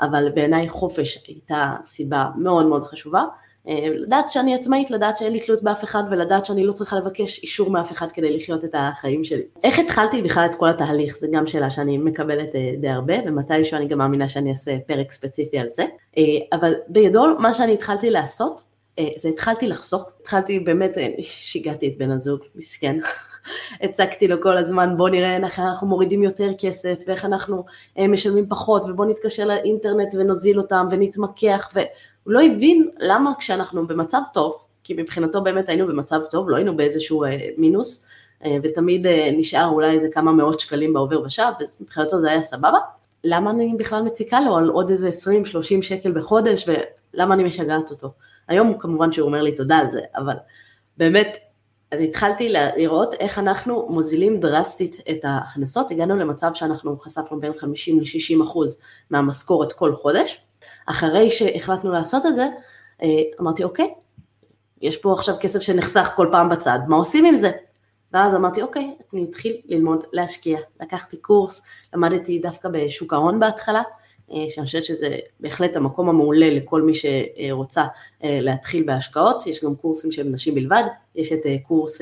[0.00, 3.24] אבל בעיניי חופש הייתה סיבה מאוד מאוד חשובה.
[3.68, 7.42] אה, לדעת שאני עצמאית, לדעת שאין לי תלות באף אחד ולדעת שאני לא צריכה לבקש
[7.42, 9.42] אישור מאף אחד כדי לחיות את החיים שלי.
[9.64, 11.16] איך התחלתי בכלל את כל התהליך?
[11.16, 15.12] זו גם שאלה שאני מקבלת אה, די הרבה ומתישהו אני גם מאמינה שאני אעשה פרק
[15.12, 15.84] ספציפי על זה.
[16.18, 18.66] אה, אבל בגדול מה שאני התחלתי לעשות
[19.16, 22.96] זה התחלתי לחסוך, התחלתי באמת, שיגעתי את בן הזוג, מסכן.
[23.82, 27.64] הצגתי לו כל הזמן בוא נראה איך אנחנו מורידים יותר כסף ואיך אנחנו
[27.98, 31.70] משלמים פחות ובוא נתקשר לאינטרנט ונוזיל אותם ונתמקח
[32.26, 36.76] והוא לא הבין למה כשאנחנו במצב טוב, כי מבחינתו באמת היינו במצב טוב, לא היינו
[36.76, 38.04] באיזשהו אה, מינוס
[38.44, 42.78] אה, ותמיד נשאר אולי איזה כמה מאות שקלים בעובר ושב ומבחינתו זה היה סבבה,
[43.24, 46.68] למה אני בכלל מציקה לו על עוד איזה 20-30 שקל בחודש
[47.14, 48.12] ולמה אני משגעת אותו.
[48.48, 50.34] היום כמובן שהוא אומר לי תודה על זה, אבל
[50.96, 51.36] באמת
[51.92, 58.00] אז התחלתי לראות איך אנחנו מוזילים דרסטית את ההכנסות, הגענו למצב שאנחנו חשפנו בין 50
[58.00, 58.78] ל-60 אחוז
[59.10, 60.40] מהמשכורת כל חודש.
[60.86, 62.48] אחרי שהחלטנו לעשות את זה,
[63.02, 63.08] אה,
[63.40, 63.94] אמרתי אוקיי,
[64.82, 67.50] יש פה עכשיו כסף שנחסך כל פעם בצד, מה עושים עם זה?
[68.12, 70.58] ואז אמרתי אוקיי, אני אתחיל ללמוד להשקיע.
[70.80, 71.62] לקחתי קורס,
[71.94, 73.82] למדתי דווקא בשוק ההון בהתחלה,
[74.32, 77.84] אה, שאני חושבת שזה בהחלט המקום המעולה לכל מי שרוצה
[78.24, 80.82] אה, להתחיל בהשקעות, יש גם קורסים של נשים בלבד,
[81.14, 82.00] יש את קורס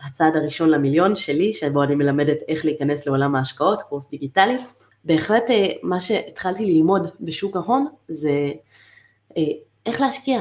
[0.00, 4.56] הצעד הראשון למיליון שלי, שבו אני מלמדת איך להיכנס לעולם ההשקעות, קורס דיגיטלי.
[5.06, 5.44] בהחלט
[5.82, 8.50] מה שהתחלתי ללמוד בשוק ההון זה
[9.86, 10.40] איך להשקיע,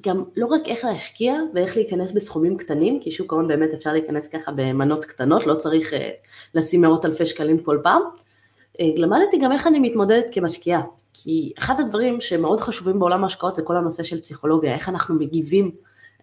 [0.00, 4.28] גם לא רק איך להשקיע ואיך להיכנס בסכומים קטנים, כי שוק ההון באמת אפשר להיכנס
[4.28, 5.92] ככה במנות קטנות, לא צריך
[6.54, 8.02] לשים מאות אלפי שקלים כל פעם,
[8.80, 13.62] אה, למדתי גם איך אני מתמודדת כמשקיעה, כי אחד הדברים שמאוד חשובים בעולם ההשקעות זה
[13.62, 15.70] כל הנושא של פסיכולוגיה, איך אנחנו מגיבים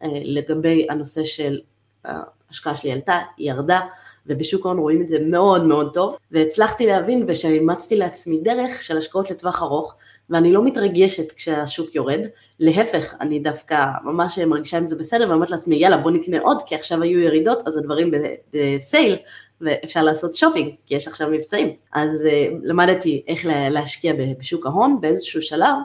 [0.03, 1.59] אה, לגבי הנושא של
[2.05, 3.79] ההשקעה שלי עלתה, היא ירדה,
[4.27, 9.31] ובשוק ההון רואים את זה מאוד מאוד טוב, והצלחתי להבין ושאימצתי לעצמי דרך של השקעות
[9.31, 9.95] לטווח ארוך,
[10.29, 12.19] ואני לא מתרגשת כשהשוק יורד,
[12.59, 16.75] להפך, אני דווקא ממש מרגישה עם זה בסדר, ואומרת לעצמי יאללה בוא נקנה עוד, כי
[16.75, 18.11] עכשיו היו ירידות אז הדברים
[18.53, 19.17] ב sale,
[19.61, 21.69] ואפשר לעשות שופינג, כי יש עכשיו מבצעים.
[21.93, 25.75] אז אה, למדתי איך להשקיע בשוק ההון, באיזשהו שלב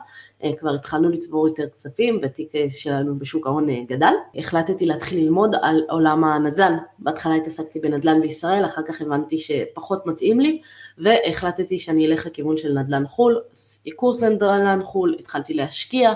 [0.57, 4.13] כבר התחלנו לצבור יותר כספים, והתיק אה, שלנו בשוק ההון אה, גדל.
[4.35, 6.77] החלטתי להתחיל ללמוד על עולם הנדל"ן.
[6.99, 10.61] בהתחלה התעסקתי בנדל"ן בישראל, אחר כך הבנתי שפחות מתאים לי,
[10.99, 16.13] והחלטתי שאני אלך לכיוון של נדל"ן חו"ל, עשיתי קורס לנדל"ן חו"ל, התחלתי להשקיע,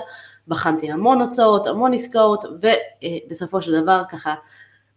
[0.47, 2.45] בחנתי המון הוצאות, המון עסקאות,
[3.25, 4.35] ובסופו של דבר ככה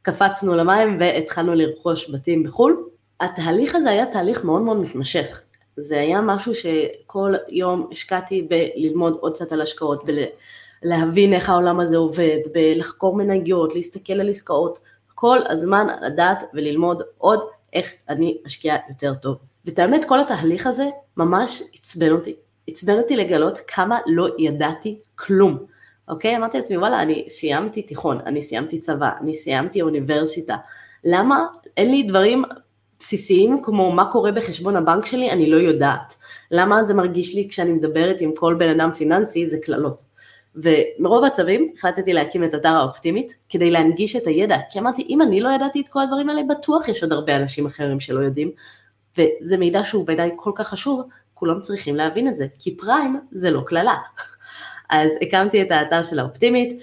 [0.02, 2.84] קפצנו למים והתחלנו לרכוש בתים בחו"ל.
[3.20, 5.42] התהליך הזה היה תהליך מאוד מאוד מתמשך.
[5.76, 10.04] זה היה משהו שכל יום השקעתי בללמוד עוד קצת על השקעות,
[10.82, 14.78] בלהבין איך העולם הזה עובד, בלחקור מניות, להסתכל על עסקאות,
[15.14, 17.40] כל הזמן לדעת וללמוד עוד
[17.72, 19.36] איך אני אשקיע יותר טוב.
[19.64, 22.36] ואת האמת, כל התהליך הזה ממש עצבן אותי.
[22.68, 25.58] עצבן אותי לגלות כמה לא ידעתי כלום.
[26.08, 26.36] אוקיי?
[26.36, 30.56] אמרתי לעצמי, וואלה, אני סיימתי תיכון, אני סיימתי צבא, אני סיימתי אוניברסיטה.
[31.04, 32.44] למה אין לי דברים
[32.98, 36.16] בסיסיים כמו מה קורה בחשבון הבנק שלי, אני לא יודעת.
[36.50, 40.02] למה זה מרגיש לי כשאני מדברת עם כל בן אדם פיננסי, זה קללות.
[40.56, 45.40] ומרוב הצווים החלטתי להקים את אתר האופטימית כדי להנגיש את הידע, כי אמרתי אם אני
[45.40, 48.50] לא ידעתי את כל הדברים האלה בטוח יש עוד הרבה אנשים אחרים שלא יודעים
[49.18, 51.02] וזה מידע שהוא בעיניי כל כך חשוב,
[51.34, 53.94] כולם צריכים להבין את זה, כי פריים זה לא קללה.
[54.90, 56.82] אז הקמתי את האתר של האופטימית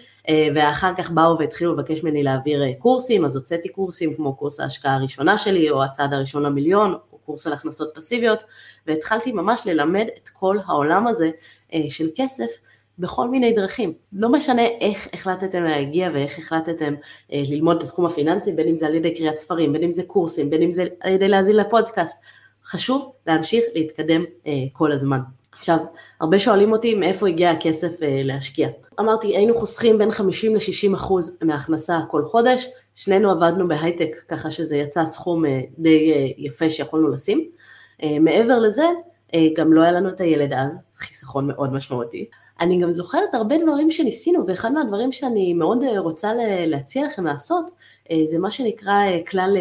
[0.55, 4.95] ואחר כך באו והתחילו לבקש ממני להעביר אה, קורסים, אז הוצאתי קורסים כמו קורס ההשקעה
[4.95, 8.43] הראשונה שלי או הצעד הראשון למיליון או קורס על הכנסות פסיביות
[8.87, 11.29] והתחלתי ממש ללמד את כל העולם הזה
[11.73, 12.47] אה, של כסף
[12.99, 13.93] בכל מיני דרכים.
[14.13, 16.93] לא משנה איך החלטתם להגיע ואיך החלטתם
[17.33, 20.03] אה, ללמוד את התחום הפיננסי, בין אם זה על ידי קריאת ספרים, בין אם זה
[20.03, 22.21] קורסים, בין אם זה על ידי להאזין לפודקאסט.
[22.65, 25.19] חשוב להמשיך להתקדם אה, כל הזמן.
[25.51, 25.77] עכשיו,
[26.21, 28.69] הרבה שואלים אותי מאיפה הגיע הכסף אה, להשקיע.
[28.99, 34.77] אמרתי, היינו חוסכים בין 50 ל-60 אחוז מההכנסה כל חודש, שנינו עבדנו בהייטק, ככה שזה
[34.77, 37.49] יצא סכום אה, די אה, יפה שיכולנו לשים.
[38.03, 38.85] אה, מעבר לזה,
[39.55, 42.29] גם לא היה לנו את הילד אז, חיסכון מאוד משמעותי.
[42.59, 46.31] אני גם זוכרת הרבה דברים שניסינו, ואחד מהדברים שאני מאוד רוצה
[46.65, 47.71] להציע לכם לעשות,
[48.25, 49.57] זה מה שנקרא כלל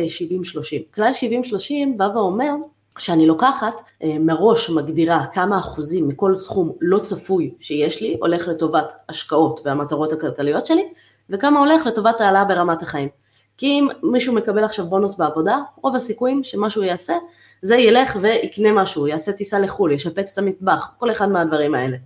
[0.57, 0.95] 70-30.
[0.95, 1.11] כלל
[1.53, 1.57] 70-30
[1.97, 2.55] בא ואומר
[2.99, 9.61] שאני לוקחת, מראש מגדירה כמה אחוזים מכל סכום לא צפוי שיש לי, הולך לטובת השקעות
[9.65, 10.93] והמטרות הכלכליות שלי,
[11.31, 13.09] וכמה הולך לטובת העלאה ברמת החיים.
[13.57, 17.15] כי אם מישהו מקבל עכשיו בונוס בעבודה, רוב הסיכויים שמה שהוא יעשה,
[17.63, 21.97] זה ילך ויקנה משהו, יעשה טיסה לחו"ל, ישפץ את המטבח, כל אחד מהדברים האלה.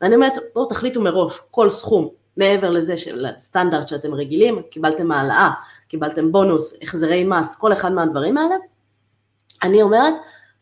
[0.00, 5.50] ואני אומרת, בואו תחליטו מראש כל סכום מעבר לזה של הסטנדרט שאתם רגילים, קיבלתם העלאה,
[5.88, 8.54] קיבלתם בונוס, החזרי מס, כל אחד מהדברים האלה,
[9.62, 10.14] אני אומרת,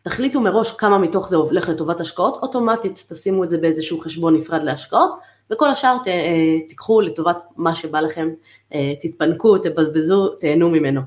[0.03, 4.63] תחליטו מראש כמה מתוך זה הולך לטובת השקעות, אוטומטית תשימו את זה באיזשהו חשבון נפרד
[4.63, 5.11] להשקעות,
[5.51, 8.31] וכל השאר ת, אה, תיקחו לטובת מה שבא לכם,
[8.75, 11.01] אה, תתפנקו, תבזבזו, תהנו ממנו.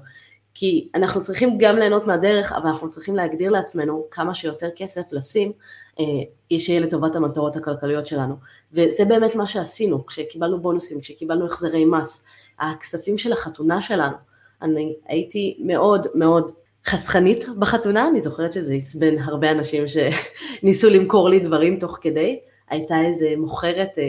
[0.53, 5.51] כי אנחנו צריכים גם ליהנות מהדרך, אבל אנחנו צריכים להגדיר לעצמנו כמה שיותר כסף לשים,
[5.99, 8.36] אה, שיהיה לטובת המטרות הכלכליות שלנו.
[8.73, 12.23] וזה באמת מה שעשינו, כשקיבלנו בונוסים, כשקיבלנו החזרי מס,
[12.60, 14.15] הכספים של החתונה שלנו.
[14.62, 16.51] אני הייתי מאוד מאוד
[16.85, 23.01] חסכנית בחתונה, אני זוכרת שזה עצבן הרבה אנשים שניסו למכור לי דברים תוך כדי, הייתה
[23.01, 24.03] איזה מוכרת אה,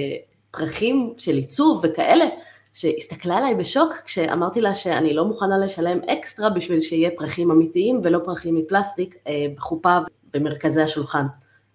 [0.51, 2.25] פרחים של עיצוב וכאלה,
[2.73, 8.19] שהסתכלה עליי בשוק כשאמרתי לה שאני לא מוכנה לשלם אקסטרה בשביל שיהיה פרחים אמיתיים ולא
[8.25, 9.99] פרחים מפלסטיק אה, בחופה
[10.35, 11.27] במרכזי השולחן.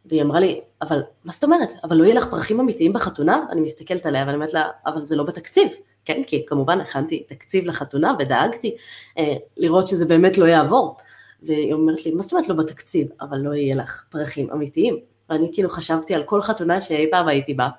[0.05, 1.73] והיא אמרה לי, אבל מה זאת אומרת?
[1.83, 3.45] אבל לא יהיה לך פרחים אמיתיים בחתונה?
[3.51, 5.67] אני מסתכלת עליה ואני אומרת לה, אבל זה לא בתקציב.
[6.09, 8.75] כן, כי כמובן הכנתי תקציב לחתונה ודאגתי
[9.17, 10.97] אה, לראות שזה באמת לא יעבור.
[11.43, 13.07] והיא אומרת לי, מה זאת אומרת לא בתקציב?
[13.21, 14.99] אבל לא יהיה לך פרחים אמיתיים.
[15.29, 17.69] ואני כאילו חשבתי על כל חתונה שאי פעם הייתי בה,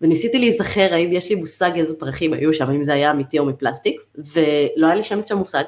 [0.00, 3.44] וניסיתי להיזכר האם יש לי מושג איזה פרחים היו שם, אם זה היה אמיתי או
[3.44, 5.64] מפלסטיק, ולא היה לי שם את מושג.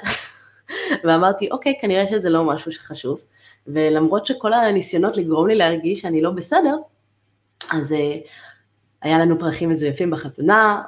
[1.05, 3.23] ואמרתי, אוקיי, כנראה שזה לא משהו שחשוב.
[3.67, 6.77] ולמרות שכל הניסיונות לגרום לי להרגיש שאני לא בסדר,
[7.71, 8.29] אז uh,
[9.03, 10.83] היה לנו פרחים מזויפים בחתונה,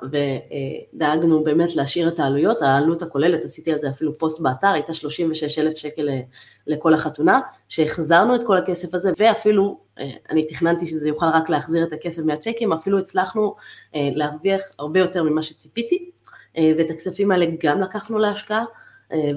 [0.92, 5.59] ודאגנו באמת להשאיר את העלויות, העלות הכוללת, עשיתי על זה אפילו פוסט באתר, הייתה 36
[5.59, 6.20] אלף שקל אה,
[6.66, 11.85] לכל החתונה, שהחזרנו את כל הכסף הזה, ואפילו, אה, אני תכננתי שזה יוכל רק להחזיר
[11.85, 13.55] את הכסף מהצ'קים, אפילו הצלחנו
[13.94, 16.11] להרוויח הרבה יותר ממה שציפיתי,
[16.59, 18.64] ואת הכספים האלה גם לקחנו להשקעה, אה,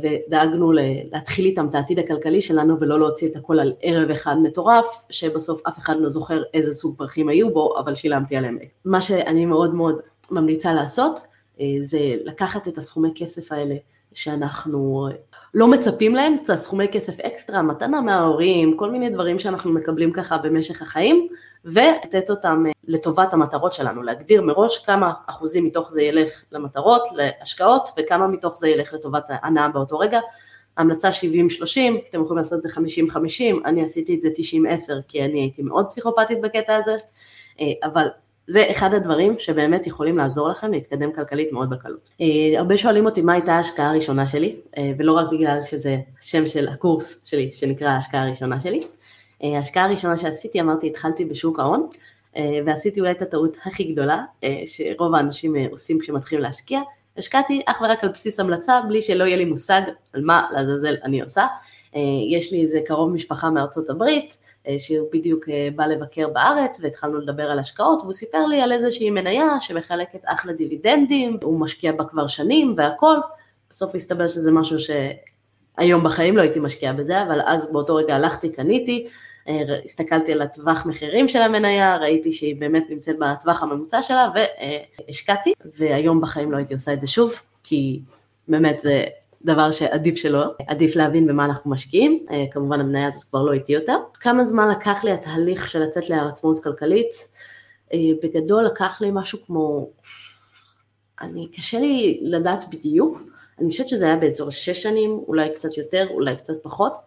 [0.02, 0.72] ודאגנו
[1.12, 5.62] להתחיל איתם את העתיד הכלכלי שלנו ולא להוציא את הכל על ערב אחד מטורף, שבסוף
[5.68, 8.58] אף אחד לא זוכר איזה סוג פרחים היו בו, אבל שילמתי עליהם.
[8.86, 10.00] מה שאני מאוד מאוד
[10.32, 11.20] ממליצה לעשות,
[11.60, 13.76] אה, זה לקחת את הסכומי כסף האלה
[14.14, 15.10] שאנחנו
[15.54, 20.82] לא מצפים להם, סכומי כסף אקסטרה, מתנה מההורים, כל מיני דברים שאנחנו מקבלים ככה במשך
[20.82, 21.28] החיים,
[21.66, 27.90] ולתת אותם אה, לטובת המטרות שלנו, להגדיר מראש כמה אחוזים מתוך זה ילך למטרות, להשקעות,
[27.98, 30.20] וכמה מתוך זה ילך לטובת הנאה באותו רגע.
[30.78, 31.14] המלצה 70-30,
[32.10, 32.70] אתם יכולים לעשות את זה
[33.14, 36.96] 50-50, אני עשיתי את זה 90-10 כי אני הייתי מאוד פסיכופתית בקטע הזה,
[37.60, 38.08] אה, אבל
[38.48, 42.10] זה אחד הדברים שבאמת יכולים לעזור לכם להתקדם כלכלית מאוד בקלות.
[42.22, 44.56] אה, הרבה שואלים אותי מה הייתה ההשקעה הראשונה שלי,
[44.98, 48.80] ולא רק בגלל שזה השם של הקורס שלי שנקרא ההשקעה הראשונה שלי,
[49.42, 51.88] ההשקעה הראשונה שעשיתי, אמרתי, התחלתי בשוק ההון,
[52.38, 56.80] אה, ועשיתי אולי את הטעות הכי גדולה, אה, שרוב האנשים עושים כשמתחילים להשקיע,
[57.18, 59.82] השקעתי אך ורק על בסיס המלצה, בלי שלא יהיה לי מושג
[60.14, 61.48] על מה לעזאזל אני עושה,
[62.30, 64.38] יש לי איזה קרוב משפחה מארצות הברית,
[64.78, 65.46] שהוא בדיוק
[65.76, 70.54] בא לבקר בארץ והתחלנו לדבר על השקעות והוא סיפר לי על איזושהי מניה שמחלקת אחלה
[70.54, 73.16] דיבידנדים, הוא משקיע בה כבר שנים והכל,
[73.70, 78.52] בסוף הסתבר שזה משהו שהיום בחיים לא הייתי משקיעה בזה, אבל אז באותו רגע הלכתי,
[78.52, 79.08] קניתי,
[79.86, 86.22] הסתכלתי על הטווח מחירים של המניה, ראיתי שהיא באמת נמצאת בטווח הממוצע שלה והשקעתי, והיום
[86.22, 87.34] בחיים לא הייתי עושה את זה שוב,
[87.64, 88.02] כי
[88.48, 89.04] באמת זה
[89.42, 93.98] דבר שעדיף שלא, עדיף להבין במה אנחנו משקיעים, כמובן המניה הזאת כבר לא איתי יותר.
[94.14, 97.12] כמה זמן לקח לי התהליך של לצאת לעצמאות כלכלית?
[98.24, 99.90] בגדול לקח לי משהו כמו,
[101.22, 103.18] אני, קשה לי לדעת בדיוק,
[103.60, 107.07] אני חושבת שזה היה באזור שש שנים, אולי קצת יותר, אולי קצת פחות.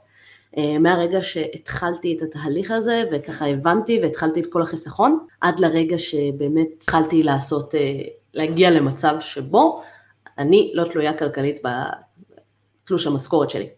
[0.59, 6.69] אה, מהרגע שהתחלתי את התהליך הזה וככה הבנתי והתחלתי את כל החיסכון, עד לרגע שבאמת
[6.77, 8.01] התחלתי לעשות, אה,
[8.35, 9.83] להגיע למצב שבו
[10.39, 11.61] אני לא תלויה כלכלית
[12.85, 13.69] בתלוש המשכורת שלי.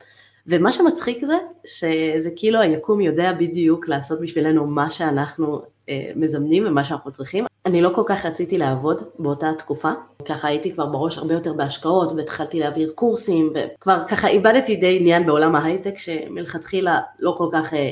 [0.46, 6.85] ומה שמצחיק זה, שזה כאילו היקום יודע בדיוק לעשות בשבילנו מה שאנחנו אה, מזמנים ומה
[6.85, 7.44] שאנחנו צריכים.
[7.66, 9.90] אני לא כל כך רציתי לעבוד באותה תקופה,
[10.29, 15.27] ככה הייתי כבר בראש הרבה יותר בהשקעות והתחלתי להעביר קורסים וכבר ככה איבדתי די עניין
[15.27, 17.90] בעולם ההייטק שמלכתחילה לא כל כך אה,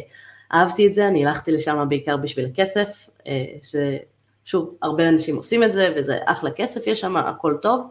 [0.54, 3.44] אהבתי את זה, אני הלכתי לשם בעיקר בשביל הכסף, אה,
[4.44, 7.86] ששוב הרבה אנשים עושים את זה וזה אחלה כסף יש שם, הכל טוב,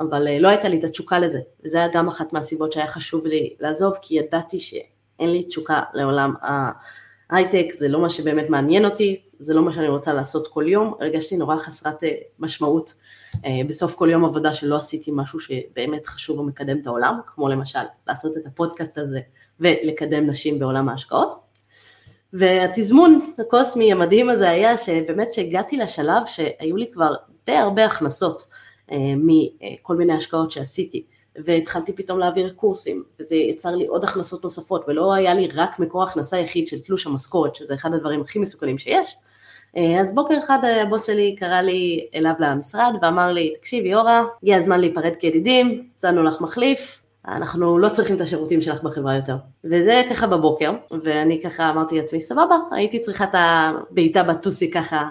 [0.00, 3.54] אבל לא הייתה לי את התשוקה לזה, וזה היה גם אחת מהסיבות שהיה חשוב לי
[3.60, 6.34] לעזוב, כי ידעתי שאין לי תשוקה לעולם
[7.30, 10.94] ההייטק, זה לא מה שבאמת מעניין אותי, זה לא מה שאני רוצה לעשות כל יום,
[11.00, 12.94] הרגשתי נורא חסרת אה, משמעות
[13.44, 17.78] אה, בסוף כל יום עבודה שלא עשיתי משהו שבאמת חשוב ומקדם את העולם, כמו למשל
[18.06, 19.20] לעשות את הפודקאסט הזה
[19.60, 21.44] ולקדם נשים בעולם ההשקעות.
[22.32, 27.14] והתזמון הקוסמי המדהים הזה היה שבאמת שהגעתי לשלב שהיו לי כבר
[27.46, 28.44] די הרבה הכנסות
[28.92, 31.04] אה, מכל מיני השקעות שעשיתי.
[31.44, 36.02] והתחלתי פתאום להעביר קורסים, וזה יצר לי עוד הכנסות נוספות, ולא היה לי רק מקור
[36.02, 39.16] הכנסה יחיד של תלוש המשכורת, שזה אחד הדברים הכי מסוכנים שיש.
[39.76, 44.56] אה, אז בוקר אחד הבוס שלי קרא לי אליו למשרד ואמר לי, תקשיבי אורה, הגיע
[44.56, 49.36] הזמן להיפרד כידידים, הצענו לך מחליף, אנחנו לא צריכים את השירותים שלך בחברה יותר.
[49.64, 50.72] וזה ככה בבוקר,
[51.04, 55.08] ואני ככה אמרתי לעצמי, סבבה, הייתי צריכה את הבעיטה בטוסי ככה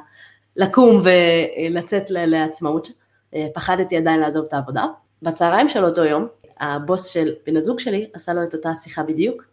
[0.55, 2.91] לקום ולצאת לעצמאות.
[3.35, 4.85] אה, פחדתי עדיין לעזוב את העבודה,
[5.21, 6.27] בצהריים של אותו יום,
[6.59, 9.43] הבוס של בן הזוג שלי עשה לו את אותה שיחה בדיוק,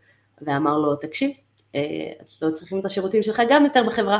[0.42, 1.30] ואמר לו, תקשיב,
[1.74, 1.80] אה,
[2.22, 4.18] את לא צריכים את השירותים שלך גם יותר בחברה.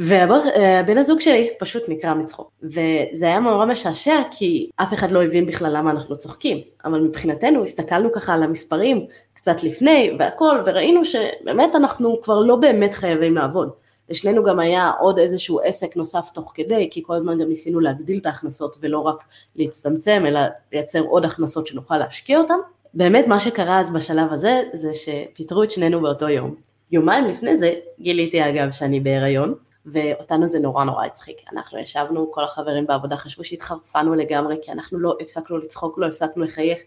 [0.00, 2.50] ובן אה, הזוג שלי פשוט נקרע מצחוק.
[2.62, 6.58] וזה היה מאוד משעשע כי אף אחד לא הבין בכלל למה אנחנו צוחקים.
[6.84, 12.94] אבל מבחינתנו הסתכלנו ככה על המספרים קצת לפני והכל, וראינו שבאמת אנחנו כבר לא באמת
[12.94, 13.70] חייבים לעבוד.
[14.08, 18.18] לשנינו גם היה עוד איזשהו עסק נוסף תוך כדי, כי כל הזמן גם ניסינו להגדיל
[18.18, 19.24] את ההכנסות ולא רק
[19.56, 20.40] להצטמצם, אלא
[20.72, 22.58] לייצר עוד הכנסות שנוכל להשקיע אותן.
[22.94, 26.54] באמת מה שקרה אז בשלב הזה, זה שפיטרו את שנינו באותו יום.
[26.92, 29.54] יומיים לפני זה גיליתי אגב שאני בהיריון,
[29.86, 31.36] ואותנו זה נורא נורא הצחיק.
[31.52, 36.44] אנחנו ישבנו, כל החברים בעבודה חשבו שהתחרפנו לגמרי, כי אנחנו לא הפסקנו לצחוק, לא הפסקנו
[36.44, 36.78] לחייך.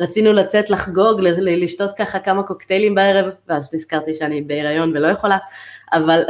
[0.00, 5.38] רצינו לצאת לחגוג, לשתות ככה כמה קוקטיילים בערב, ואז נזכרתי שאני בהיריון ולא יכולה,
[5.92, 6.22] אבל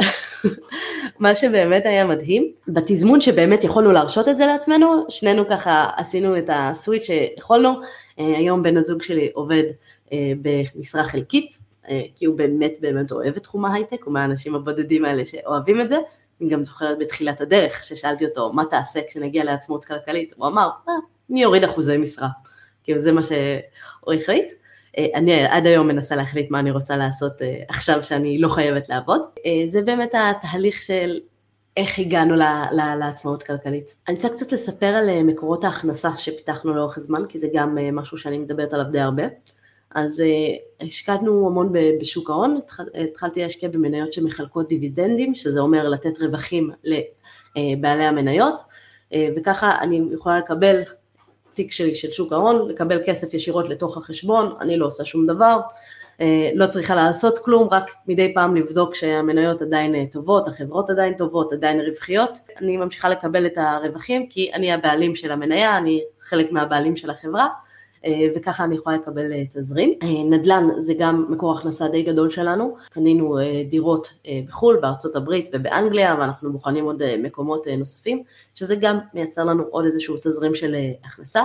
[1.19, 6.49] מה שבאמת היה מדהים, בתזמון שבאמת יכולנו להרשות את זה לעצמנו, שנינו ככה עשינו את
[6.53, 7.69] הסוויץ' שיכולנו,
[8.19, 9.63] אה, היום בן הזוג שלי עובד
[10.13, 11.57] אה, במשרה חלקית,
[12.15, 15.97] כי הוא באמת באמת אוהב את תחום ההייטק, הוא מהאנשים הבודדים האלה שאוהבים את זה,
[16.41, 20.33] אני גם זוכרת בתחילת הדרך, ששאלתי אותו, מה תעשה כשנגיע לעצמאות כלכלית?
[20.37, 20.93] הוא אמר, אה,
[21.31, 22.29] אני אוריד אחוזי משרה.
[22.83, 24.51] כאילו זה מה שהוא החליט.
[24.97, 28.89] אה, אני עד היום מנסה להחליט מה אני רוצה לעשות אה, עכשיו שאני לא חייבת
[28.89, 29.21] לעבוד.
[29.45, 31.19] אה, זה באמת התהליך של
[31.77, 32.35] איך הגענו
[32.99, 33.95] לעצמאות כלכלית.
[34.07, 38.37] אני רוצה קצת לספר על מקורות ההכנסה שפיתחנו לאורך הזמן, כי זה גם משהו שאני
[38.37, 39.23] מדברת עליו די הרבה.
[39.93, 40.23] אז
[40.81, 42.59] השקענו המון בשוק ההון,
[42.95, 48.61] התחלתי להשקיע במניות שמחלקות דיבידנדים, שזה אומר לתת רווחים לבעלי המניות,
[49.35, 50.81] וככה אני יכולה לקבל
[51.53, 55.59] תיק שלי של שוק ההון, לקבל כסף ישירות לתוך החשבון, אני לא עושה שום דבר,
[56.21, 61.13] אה, לא צריכה לעשות כלום, רק מדי פעם לבדוק שהמניות עדיין אה, טובות, החברות עדיין
[61.13, 66.51] טובות, עדיין רווחיות, אני ממשיכה לקבל את הרווחים כי אני הבעלים של המניה, אני חלק
[66.51, 67.49] מהבעלים של החברה, אה,
[68.35, 69.93] וככה אני יכולה לקבל אה, תזרים.
[70.03, 73.37] אה, נדל"ן זה גם מקור הכנסה די גדול שלנו, קנינו
[73.69, 74.13] דירות
[74.47, 78.23] בחו"ל, בארצות הברית ובאנגליה, ואנחנו בוחנים עוד מקומות נוספים,
[78.55, 81.43] שזה גם מייצר לנו עוד איזשהו תזרים של הכנסה.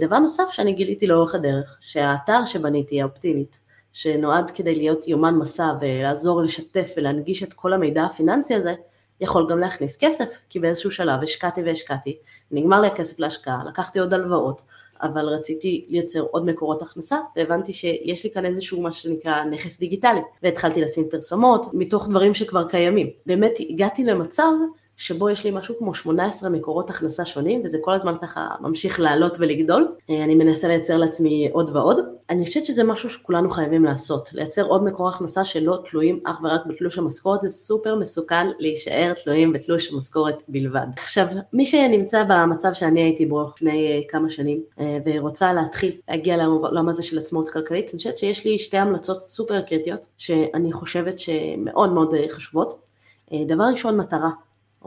[0.00, 3.58] דבר נוסף שאני גיליתי לאורך הדרך, שהאתר שבניתי, האופטימית,
[3.92, 8.74] שנועד כדי להיות יומן מסע ולעזור לשתף ולהנגיש את כל המידע הפיננסי הזה,
[9.20, 12.18] יכול גם להכניס כסף, כי באיזשהו שלב השקעתי והשקעתי,
[12.50, 14.62] נגמר לי הכסף להשקעה, לקחתי עוד הלוואות,
[15.02, 20.20] אבל רציתי לייצר עוד מקורות הכנסה, והבנתי שיש לי כאן איזשהו מה שנקרא נכס דיגיטלי,
[20.42, 23.10] והתחלתי לשים פרסומות מתוך דברים שכבר קיימים.
[23.26, 24.50] באמת הגעתי למצב
[24.98, 29.36] שבו יש לי משהו כמו 18 מקורות הכנסה שונים, וזה כל הזמן ככה ממשיך לעלות
[29.40, 29.88] ולגדול.
[30.10, 32.00] אה, אני מנסה לייצר לעצמי עוד ועוד.
[32.30, 36.66] אני חושבת שזה משהו שכולנו חייבים לעשות, לייצר עוד מקור הכנסה שלא תלויים אך ורק
[36.66, 40.86] בתלוש המשכורת, זה סופר מסוכן להישאר תלויים בתלוש המשכורת בלבד.
[40.96, 46.36] עכשיו, מי שנמצא במצב שאני הייתי בו לפני אה, כמה שנים, אה, ורוצה להתחיל להגיע
[46.36, 51.18] לעולם הזה של עצמאות כלכלית, אני חושבת שיש לי שתי המלצות סופר קריטיות, שאני חושבת
[51.18, 52.88] שמאוד מאוד חשובות.
[53.46, 54.30] דבר ראשון, מטרה.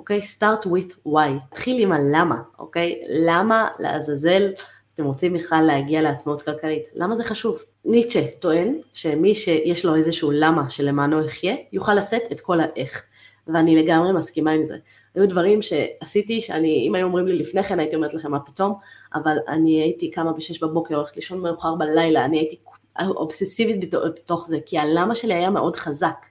[0.01, 0.19] אוקיי?
[0.19, 1.49] start with why.
[1.49, 3.01] תתחיל עם הלמה, אוקיי?
[3.09, 4.51] למה לעזאזל
[4.93, 6.83] אתם רוצים בכלל להגיע לעצמאות כלכלית?
[6.93, 7.63] למה זה חשוב?
[7.85, 13.03] ניטשה טוען שמי שיש לו איזשהו למה שלמענו יחיה, יוכל לשאת את כל האיך.
[13.47, 14.77] ואני לגמרי מסכימה עם זה.
[15.15, 18.73] היו דברים שעשיתי, שאני, אם היו אומרים לי לפני כן, הייתי אומרת לכם מה פתאום,
[19.13, 22.55] אבל אני הייתי קמה בשש בבוקר, הולכת לישון מאוחר בלילה, אני הייתי
[22.99, 26.25] אובססיבית בתוך זה, כי הלמה שלי היה מאוד חזק.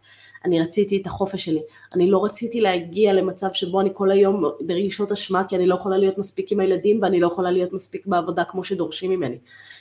[0.44, 1.62] אני רציתי את החופש שלי,
[1.94, 5.98] אני לא רציתי להגיע למצב שבו אני כל היום ברגישות אשמה כי אני לא יכולה
[5.98, 9.38] להיות מספיק עם הילדים ואני לא יכולה להיות מספיק בעבודה כמו שדורשים ממני.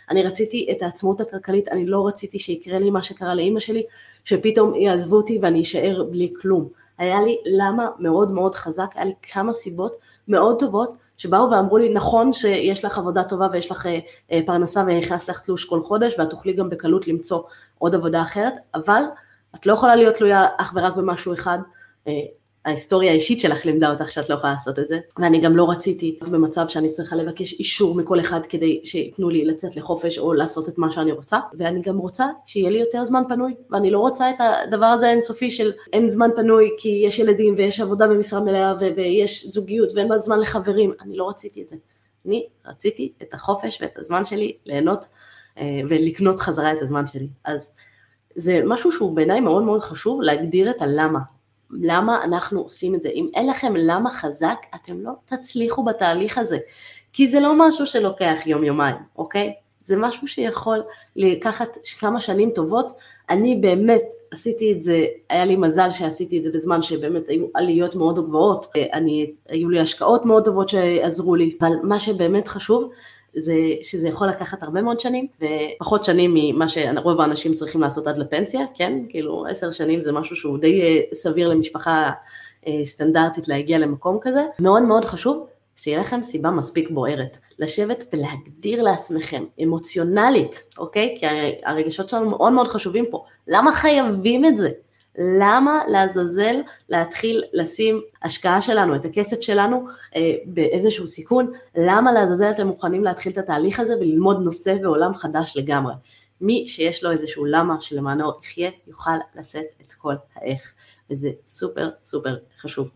[0.10, 3.84] אני רציתי את העצמאות הכלכלית, אני לא רציתי שיקרה לי מה שקרה לאימא שלי,
[4.26, 6.70] שפתאום יעזבו אותי ואני אשאר בלי כלום.
[6.98, 9.96] היה לי למה מאוד מאוד חזק, היה לי כמה סיבות
[10.28, 14.00] מאוד טובות שבאו ואמרו לי נכון שיש לך עבודה טובה ויש לך אה,
[14.32, 17.42] אה, פרנסה ונכנס לך תלוש כל חודש ואת תוכלי גם בקלות למצוא
[17.78, 19.04] עוד עבודה אחרת, אבל
[19.56, 21.60] את לא יכולה להיות תלויה אך ורק במשהו אחד,
[22.08, 22.14] אה,
[22.66, 26.20] ההיסטוריה האישית שלך לימדה אותך שאת לא יכולה לעשות את זה, ואני גם לא רציתי
[26.32, 30.78] במצב שאני צריכה לבקש אישור מכל אחד כדי שייתנו לי לצאת לחופש או לעשות את
[30.78, 34.36] מה שאני רוצה, ואני גם רוצה שיהיה לי יותר זמן פנוי, ואני לא רוצה את
[34.40, 39.46] הדבר הזה האינסופי של אין זמן פנוי כי יש ילדים ויש עבודה במשרה מלאה ויש
[39.48, 41.76] זוגיות ואין זמן לחברים, אני לא רציתי את זה.
[42.26, 45.06] אני רציתי את החופש ואת הזמן שלי ליהנות
[45.58, 47.28] אה, ולקנות חזרה את הזמן שלי.
[47.46, 47.72] אז
[48.40, 51.20] זה משהו שהוא בעיניי מאוד מאוד חשוב להגדיר את הלמה.
[51.72, 53.10] למה אנחנו עושים את זה.
[53.10, 56.58] אם אין לכם למה חזק, אתם לא תצליחו בתהליך הזה.
[57.14, 59.54] כי זה לא משהו שלוקח יום יומיים, אוקיי?
[59.82, 60.80] זה משהו שיכול
[61.16, 62.92] לקחת כמה שנים טובות.
[63.30, 67.96] אני באמת עשיתי את זה, היה לי מזל שעשיתי את זה בזמן שבאמת היו עליות
[67.96, 72.90] מאוד גבוהות, אני, היו לי השקעות מאוד טובות שעזרו לי, אבל מה שבאמת חשוב
[73.36, 73.54] זה
[73.84, 78.62] שזה יכול לקחת הרבה מאוד שנים, ופחות שנים ממה שרוב האנשים צריכים לעשות עד לפנסיה,
[78.76, 78.94] כן?
[79.10, 82.10] כאילו עשר שנים זה משהו שהוא די אה, סביר למשפחה
[82.68, 84.42] אה, סטנדרטית להגיע למקום כזה.
[84.60, 87.38] מאוד מאוד חשוב שיהיה לכם סיבה מספיק בוערת.
[87.60, 91.16] לשבת ולהגדיר לעצמכם, אמוציונלית, אוקיי?
[91.20, 91.26] כי
[91.64, 93.24] הרגשות שלנו מאוד מאוד חשובים פה.
[93.48, 94.70] למה חייבים את זה?
[95.18, 96.56] למה לעזאזל
[96.90, 103.32] להתחיל לשים השקעה שלנו, את הכסף שלנו אה, באיזשהו סיכון, למה לעזאזל אתם מוכנים להתחיל
[103.32, 105.94] את התהליך הזה וללמוד נושא ועולם חדש לגמרי.
[106.42, 110.74] מי שיש לו איזשהו למה שלמענו יחיה, יוכל לשאת את כל האיך,
[111.12, 112.90] וזה סופר סופר חשוב.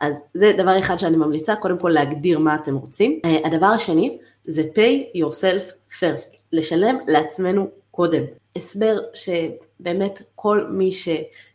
[0.00, 3.20] אז זה דבר אחד שאני ממליצה, קודם כל להגדיר מה אתם רוצים.
[3.24, 8.22] אה, הדבר השני זה pay yourself first, לשלם לעצמנו קודם.
[8.56, 11.08] הסבר שבאמת כל מי ש...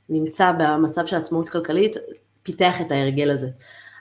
[0.09, 1.95] נמצא במצב של עצמאות כלכלית,
[2.43, 3.47] פיתח את ההרגל הזה.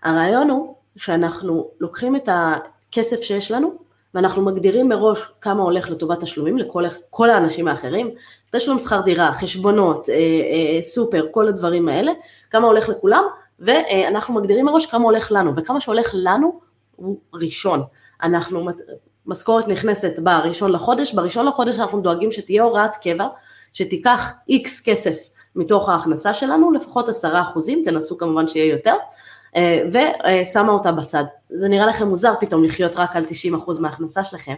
[0.03, 6.59] הרעיון הוא שאנחנו לוקחים את הכסף שיש לנו, ואנחנו מגדירים מראש כמה הולך לטובת תשלומים
[6.59, 8.11] לכל האנשים האחרים,
[8.51, 12.13] תשלום שכר דירה, חשבונות, אה, אה, סופר, כל הדברים האלה,
[12.51, 13.25] כמה הולך לכולם,
[13.59, 16.61] ואנחנו מגדירים מראש כמה הולך לנו, וכמה שהולך לנו
[16.97, 17.83] הוא ראשון.
[18.23, 18.69] אנחנו,
[19.27, 23.27] משכורת נכנסת בראשון לחודש, בראשון לחודש אנחנו דואגים שתהיה הוראת קבע,
[23.73, 28.95] שתיקח איקס כסף מתוך ההכנסה שלנו, לפחות עשרה אחוזים, תנסו כמובן שיהיה יותר,
[29.57, 31.25] אה, ושמה אותה בצד.
[31.51, 34.55] זה נראה לכם מוזר פתאום לחיות רק על 90% אחוז מההכנסה שלכם,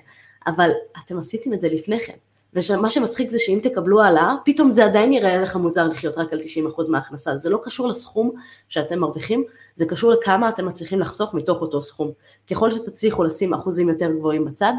[0.46, 0.70] אבל
[1.04, 2.12] אתם עשיתם את זה לפני כן.
[2.54, 6.38] ומה שמצחיק זה שאם תקבלו העלאה, פתאום זה עדיין יראה לך מוזר לחיות רק על
[6.38, 7.36] 90% אחוז מההכנסה.
[7.36, 8.30] זה לא קשור לסכום
[8.68, 9.44] שאתם מרוויחים,
[9.74, 12.10] זה קשור לכמה אתם מצליחים לחסוך מתוך אותו סכום.
[12.50, 14.72] ככל שתצליחו לשים אחוזים יותר גבוהים בצד,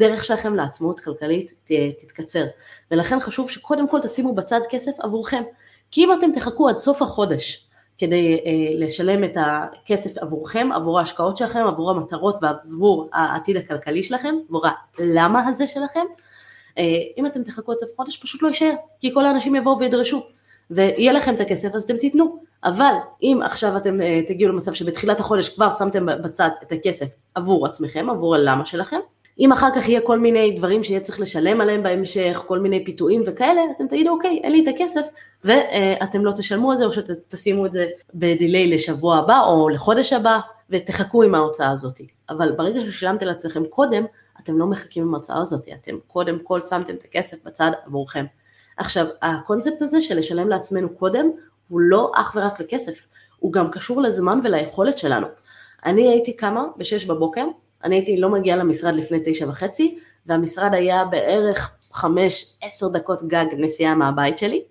[0.00, 1.52] דרך שלכם לעצמאות כלכלית
[1.98, 2.44] תתקצר.
[2.90, 5.42] ולכן חשוב שקודם כל תשימו בצד כסף עבורכם.
[5.90, 7.66] כי אם אתם תחכו עד סוף החודש
[7.98, 14.34] כדי אה, לשלם את הכסף עבורכם, עבור ההשקעות שלכם, עבור המטרות ועבור העתיד הכלכלי שלכם,
[14.48, 14.66] עבור
[14.98, 16.04] הלמה הזה שלכם,
[16.78, 16.84] אה,
[17.18, 20.26] אם אתם תחכו עד סוף החודש פשוט לא יישאר, כי כל האנשים יבואו וידרשו,
[20.70, 22.50] ויהיה לכם את הכסף אז אתם תיתנו.
[22.64, 27.66] אבל אם עכשיו אתם אה, תגיעו למצב שבתחילת החודש כבר שמתם בצד את הכסף עבור
[27.66, 28.98] עצמכם, עבור הלמה שלכם,
[29.40, 33.22] אם אחר כך יהיה כל מיני דברים שיהיה צריך לשלם עליהם בהמשך, כל מיני פיתויים
[33.26, 35.06] וכאלה, אתם תגידו אוקיי, אין לי את הכסף,
[35.44, 40.40] ואתם לא תשלמו על זה, או שתשימו את זה בדיליי לשבוע הבא או לחודש הבא,
[40.70, 42.00] ותחכו עם ההוצאה הזאת.
[42.30, 44.04] אבל ברגע ששילמתם לעצמכם קודם,
[44.40, 48.24] אתם לא מחכים עם ההוצאה הזאת, אתם קודם כל שמתם את הכסף בצד עבורכם.
[48.76, 51.30] עכשיו, הקונספט הזה של לשלם לעצמנו קודם,
[51.68, 53.06] הוא לא אך ורק לכסף,
[53.38, 55.26] הוא גם קשור לזמן וליכולת שלנו.
[55.84, 57.46] אני הייתי קמה ב-6 בבוקר,
[57.84, 62.04] אני הייתי לא מגיעה למשרד לפני תשע וחצי, והמשרד היה בערך 5-10
[62.92, 64.62] דקות גג נסיעה מהבית שלי,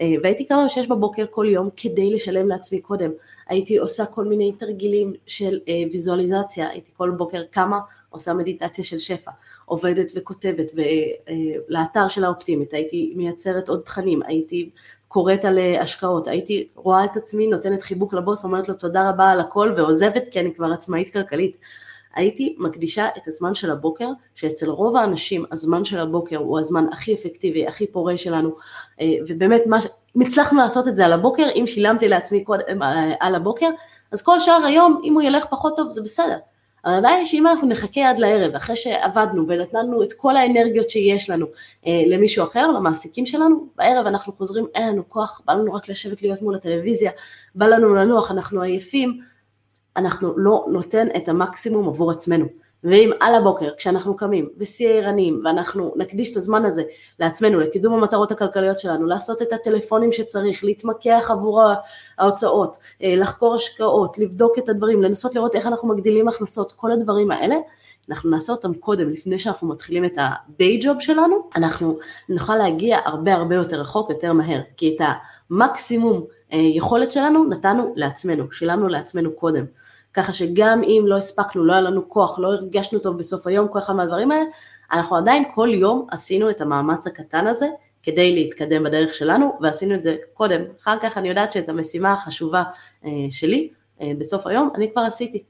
[0.00, 3.10] אה, והייתי קמה ב-6 בבוקר כל יום כדי לשלם לעצמי קודם.
[3.48, 7.78] הייתי עושה כל מיני תרגילים של אה, ויזואליזציה, הייתי כל בוקר קמה,
[8.10, 9.30] עושה מדיטציה של שפע,
[9.64, 14.70] עובדת וכותבת, ולאתר אה, של האופטימית, הייתי מייצרת עוד תכנים, הייתי
[15.08, 19.40] קוראת על השקעות, הייתי רואה את עצמי, נותנת חיבוק לבוס, אומרת לו תודה רבה על
[19.40, 21.56] הכל ועוזבת כי אני כבר עצמאית כלכלית.
[22.14, 27.14] הייתי מקדישה את הזמן של הבוקר, שאצל רוב האנשים הזמן של הבוקר הוא הזמן הכי
[27.14, 28.50] אפקטיבי, הכי פורה שלנו,
[29.00, 29.78] אה, ובאמת מה,
[30.26, 33.70] הצלחנו לעשות את זה על הבוקר, אם שילמתי לעצמי קודם אה, על הבוקר,
[34.12, 36.36] אז כל שאר היום, אם הוא ילך פחות טוב, זה בסדר.
[36.84, 41.30] אבל הבעיה היא שאם אנחנו נחכה עד לערב, אחרי שעבדנו ונתנו את כל האנרגיות שיש
[41.30, 41.46] לנו
[41.86, 46.22] אה, למישהו אחר, למעסיקים שלנו, בערב אנחנו חוזרים, אין לנו כוח, בא לנו רק לשבת
[46.22, 47.10] להיות מול הטלוויזיה,
[47.54, 49.20] בא לנו לנוח, אנחנו עייפים,
[50.00, 52.46] אנחנו לא נותן את המקסימום עבור עצמנו.
[52.84, 56.82] ואם על הבוקר כשאנחנו קמים בשיא הערניים ואנחנו נקדיש את הזמן הזה
[57.18, 61.62] לעצמנו, לקידום המטרות הכלכליות שלנו, לעשות את הטלפונים שצריך, להתמקח עבור
[62.18, 67.30] ההוצאות, אה, לחקור השקעות, לבדוק את הדברים, לנסות לראות איך אנחנו מגדילים הכנסות, כל הדברים
[67.30, 67.56] האלה,
[68.10, 71.98] אנחנו נעשה אותם קודם, לפני שאנחנו מתחילים את ה-day job שלנו, אנחנו
[72.28, 75.06] נוכל להגיע הרבה הרבה יותר רחוק, יותר מהר, כי את
[75.50, 79.64] המקסימום אה, יכולת שלנו נתנו לעצמנו, שילמנו לעצמנו קודם.
[80.14, 83.78] ככה שגם אם לא הספקנו, לא היה לנו כוח, לא הרגשנו טוב בסוף היום, כל
[83.78, 84.44] אחד מהדברים האלה,
[84.92, 87.68] אנחנו עדיין כל יום עשינו את המאמץ הקטן הזה
[88.02, 90.62] כדי להתקדם בדרך שלנו, ועשינו את זה קודם.
[90.82, 92.62] אחר כך אני יודעת שאת המשימה החשובה
[93.04, 95.44] אה, שלי, אה, בסוף היום, אני כבר עשיתי.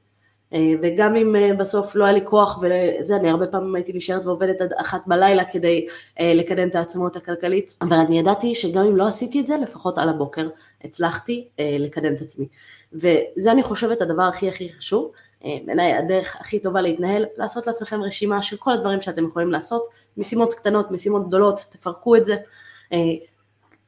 [0.54, 4.26] אה, וגם אם אה, בסוף לא היה לי כוח וזה, אני הרבה פעמים הייתי נשארת
[4.26, 5.86] ועובדת עד אחת בלילה כדי
[6.20, 9.98] אה, לקדם את העצמאות הכלכלית, אבל אני ידעתי שגם אם לא עשיתי את זה, לפחות
[9.98, 10.48] על הבוקר
[10.84, 12.48] הצלחתי לקדם את עצמי.
[12.92, 15.12] וזה אני חושבת הדבר הכי הכי חשוב,
[15.44, 19.82] בעיניי הדרך הכי טובה להתנהל, לעשות לעצמכם רשימה של כל הדברים שאתם יכולים לעשות,
[20.16, 22.36] משימות קטנות, משימות גדולות, תפרקו את זה.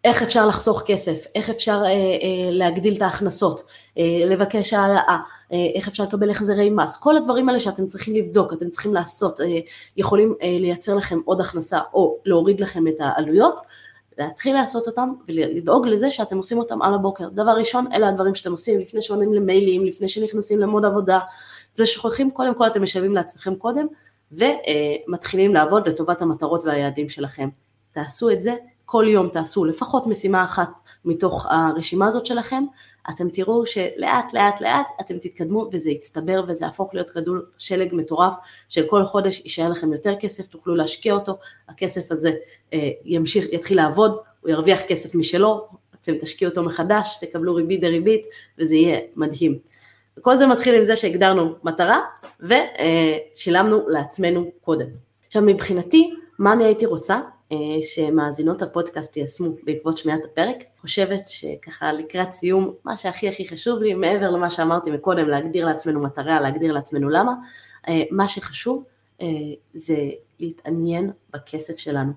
[0.04, 3.62] איך אפשר לחסוך כסף, איך אפשר אה, אה, להגדיל את ההכנסות,
[3.98, 5.18] אה, לבקש העלאה,
[5.52, 9.40] אה, איך אפשר לקבל החזרי מס, כל הדברים האלה שאתם צריכים לבדוק, אתם צריכים לעשות,
[9.40, 9.46] אה,
[9.96, 13.60] יכולים אה, לייצר לכם עוד הכנסה או להוריד לכם את העלויות,
[14.18, 17.28] להתחיל לעשות אותם ולדאוג לזה שאתם עושים אותם על הבוקר.
[17.28, 21.18] דבר ראשון, אלה הדברים שאתם עושים לפני שעונים למיילים, לפני שנכנסים למוד עבודה,
[21.78, 23.86] ושוכחים קודם כל אתם משלמים לעצמכם קודם,
[24.32, 27.48] ומתחילים לעבוד לטובת המטרות והיעדים שלכם.
[27.92, 28.54] תעשו את זה
[28.92, 32.64] כל יום תעשו לפחות משימה אחת מתוך הרשימה הזאת שלכם,
[33.10, 38.32] אתם תראו שלאט לאט לאט אתם תתקדמו וזה יצטבר וזה יהפוך להיות כדור שלג מטורף
[38.68, 41.32] של כל חודש יישאר לכם יותר כסף, תוכלו להשקיע אותו,
[41.68, 42.32] הכסף הזה
[42.72, 45.68] אה, ימשיך, יתחיל לעבוד, הוא ירוויח כסף משלו,
[46.00, 48.26] אתם תשקיעו אותו מחדש, תקבלו ריבית דריבית
[48.58, 49.58] וזה יהיה מדהים.
[50.18, 52.00] וכל זה מתחיל עם זה שהגדרנו מטרה
[52.40, 54.86] ושילמנו לעצמנו קודם.
[55.26, 57.20] עכשיו מבחינתי, מה אני הייתי רוצה?
[57.52, 60.56] אה, שמאזינות הפודקאסט יישמו בעקבות שמיעת הפרק.
[60.80, 66.02] חושבת שככה לקראת סיום, מה שהכי הכי חשוב לי, מעבר למה שאמרתי מקודם, להגדיר לעצמנו
[66.02, 67.32] מטרה, להגדיר לעצמנו למה,
[67.88, 68.84] אה, מה שחשוב
[69.22, 69.26] אה,
[69.74, 69.96] זה
[70.40, 72.12] להתעניין בכסף שלנו.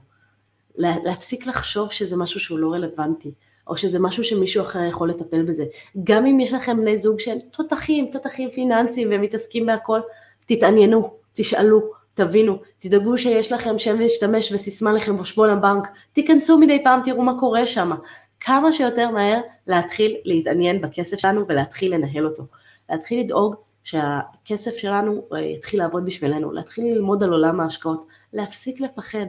[0.78, 3.32] להפסיק לחשוב שזה משהו שהוא לא רלוונטי,
[3.68, 5.66] או שזה משהו שמישהו אחר יכול לטפל בזה.
[6.04, 10.00] גם אם יש לכם בני זוג שהם תותחים, תותחים פיננסיים ומתעסקים בהכל,
[10.46, 17.02] תתעניינו, תשאלו, תבינו, תדאגו שיש לכם שם להשתמש וסיסמה לכם בחשבון הבנק, תיכנסו מדי פעם,
[17.04, 17.92] תראו מה קורה שם.
[18.40, 22.44] כמה שיותר מהר להתחיל להתעניין בכסף שלנו ולהתחיל לנהל אותו.
[22.90, 29.26] להתחיל לדאוג שהכסף שלנו אה, יתחיל לעבוד בשבילנו, להתחיל ללמוד על עולם ההשקעות, להפסיק לפחד,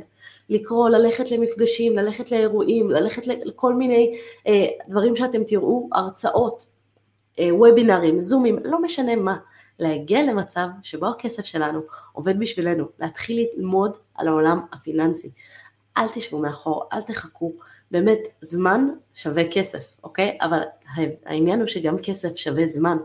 [0.49, 4.17] לקרוא, ללכת למפגשים, ללכת לאירועים, ללכת לכל מיני
[4.47, 6.67] אה, דברים שאתם תראו, הרצאות,
[7.39, 9.37] אה, וובינרים, זומים, לא משנה מה.
[9.79, 11.81] להגיע למצב שבו הכסף שלנו
[12.13, 15.31] עובד בשבילנו, להתחיל ללמוד על העולם הפיננסי.
[15.97, 17.53] אל תשבו מאחור, אל תחכו,
[17.91, 20.39] באמת זמן שווה כסף, אוקיי?
[20.41, 20.61] אבל
[21.27, 22.97] העניין הוא שגם כסף שווה זמן,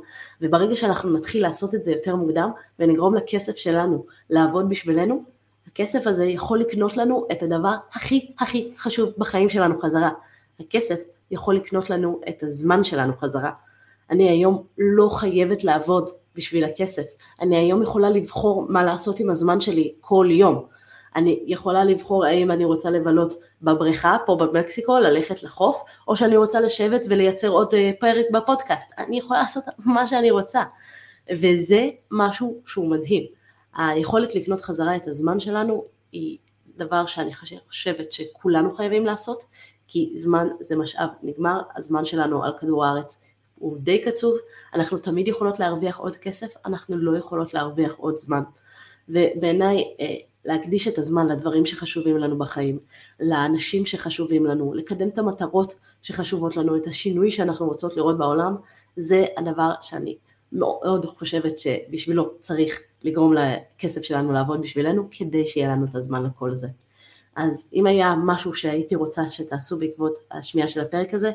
[0.41, 5.23] וברגע שאנחנו נתחיל לעשות את זה יותר מוקדם ונגרום לכסף שלנו לעבוד בשבילנו,
[5.67, 10.09] הכסף הזה יכול לקנות לנו את הדבר הכי הכי חשוב בחיים שלנו חזרה.
[10.59, 10.99] הכסף
[11.31, 13.51] יכול לקנות לנו את הזמן שלנו חזרה.
[14.09, 17.03] אני היום לא חייבת לעבוד בשביל הכסף.
[17.41, 20.65] אני היום יכולה לבחור מה לעשות עם הזמן שלי כל יום.
[21.15, 26.61] אני יכולה לבחור האם אני רוצה לבלות בבריכה פה במקסיקו, ללכת לחוף, או שאני רוצה
[26.61, 28.93] לשבת ולייצר עוד אה, פרק בפודקאסט.
[28.97, 30.63] אני יכולה לעשות מה שאני רוצה.
[31.31, 33.23] וזה משהו שהוא מדהים.
[33.77, 36.37] היכולת לקנות חזרה את הזמן שלנו היא
[36.77, 37.31] דבר שאני
[37.67, 39.43] חושבת שכולנו חייבים לעשות,
[39.87, 43.19] כי זמן זה משאב נגמר, הזמן שלנו על כדור הארץ
[43.61, 44.37] הוא די קצוב,
[44.73, 48.43] אנחנו תמיד יכולות להרוויח עוד כסף, אנחנו לא יכולות להרוויח עוד זמן.
[49.09, 52.79] ובעיניי אה, להקדיש את הזמן לדברים שחשובים לנו בחיים,
[53.19, 58.55] לאנשים שחשובים לנו, לקדם את המטרות שחשובות לנו, את השינוי שאנחנו רוצות לראות בעולם,
[58.97, 60.17] זה הדבר שאני
[60.51, 66.55] מאוד חושבת שבשבילו צריך לגרום לכסף שלנו לעבוד בשבילנו, כדי שיהיה לנו את הזמן לכל
[66.55, 66.67] זה.
[67.35, 71.31] אז אם היה משהו שהייתי רוצה שתעשו בעקבות השמיעה של הפרק הזה,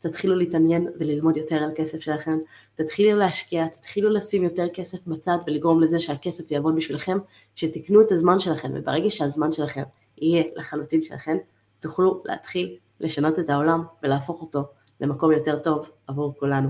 [0.00, 2.38] תתחילו להתעניין וללמוד יותר על כסף שלכם,
[2.74, 7.18] תתחילו להשקיע, תתחילו לשים יותר כסף בצד ולגרום לזה שהכסף יעבוד בשבילכם,
[7.54, 9.82] שתקנו את הזמן שלכם, וברגע שהזמן שלכם
[10.18, 11.36] יהיה לחלוטין שלכם,
[11.80, 14.64] תוכלו להתחיל לשנות את העולם ולהפוך אותו
[15.00, 16.68] למקום יותר טוב עבור כולנו.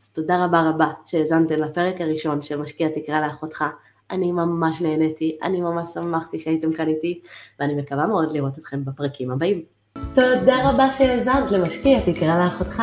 [0.00, 3.64] אז תודה רבה רבה שהאזנתם לפרק הראשון של משקיע תקרא לאחותך.
[4.10, 7.20] אני ממש נהניתי, אני ממש שמחתי שהייתם כאן איתי,
[7.60, 9.79] ואני מקווה מאוד לראות אתכם בפרקים הבאים.
[9.94, 12.82] תודה רבה שהאזנת למשקיע תקרא לאחותך.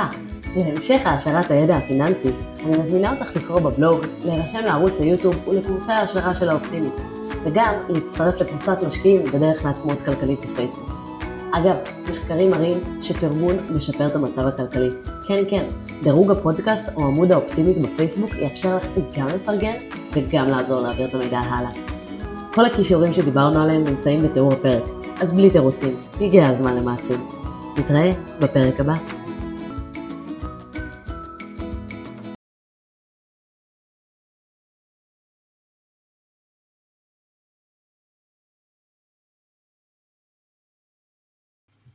[0.56, 2.30] להמשך העשרת הידע הפיננסי,
[2.66, 6.94] אני מזמינה אותך לקרוא בבלוג, להירשם לערוץ היוטיוב ולקורסי ההשערה של האופטימית,
[7.44, 10.90] וגם להצטרף לקבוצת משקיעים בדרך לעצמאות כלכלית בפייסבוק.
[11.52, 11.76] אגב,
[12.12, 14.90] מחקרים מראים שפרגון משפר את המצב הכלכלי.
[15.28, 15.66] כן, כן,
[16.04, 18.88] דירוג הפודקאסט או עמוד האופטימית בפייסבוק יאפשר לך
[19.18, 19.76] גם לפרגן
[20.14, 21.72] וגם לעזור להעביר את המידע הלאה.
[22.54, 24.84] כל הכישורים שדיברנו עליהם נמצאים בתיאור הפרק,
[25.22, 27.20] אז בלי תירוצים, הגיע הזמן למעשים.
[27.78, 29.27] נתראה בפרק הבא.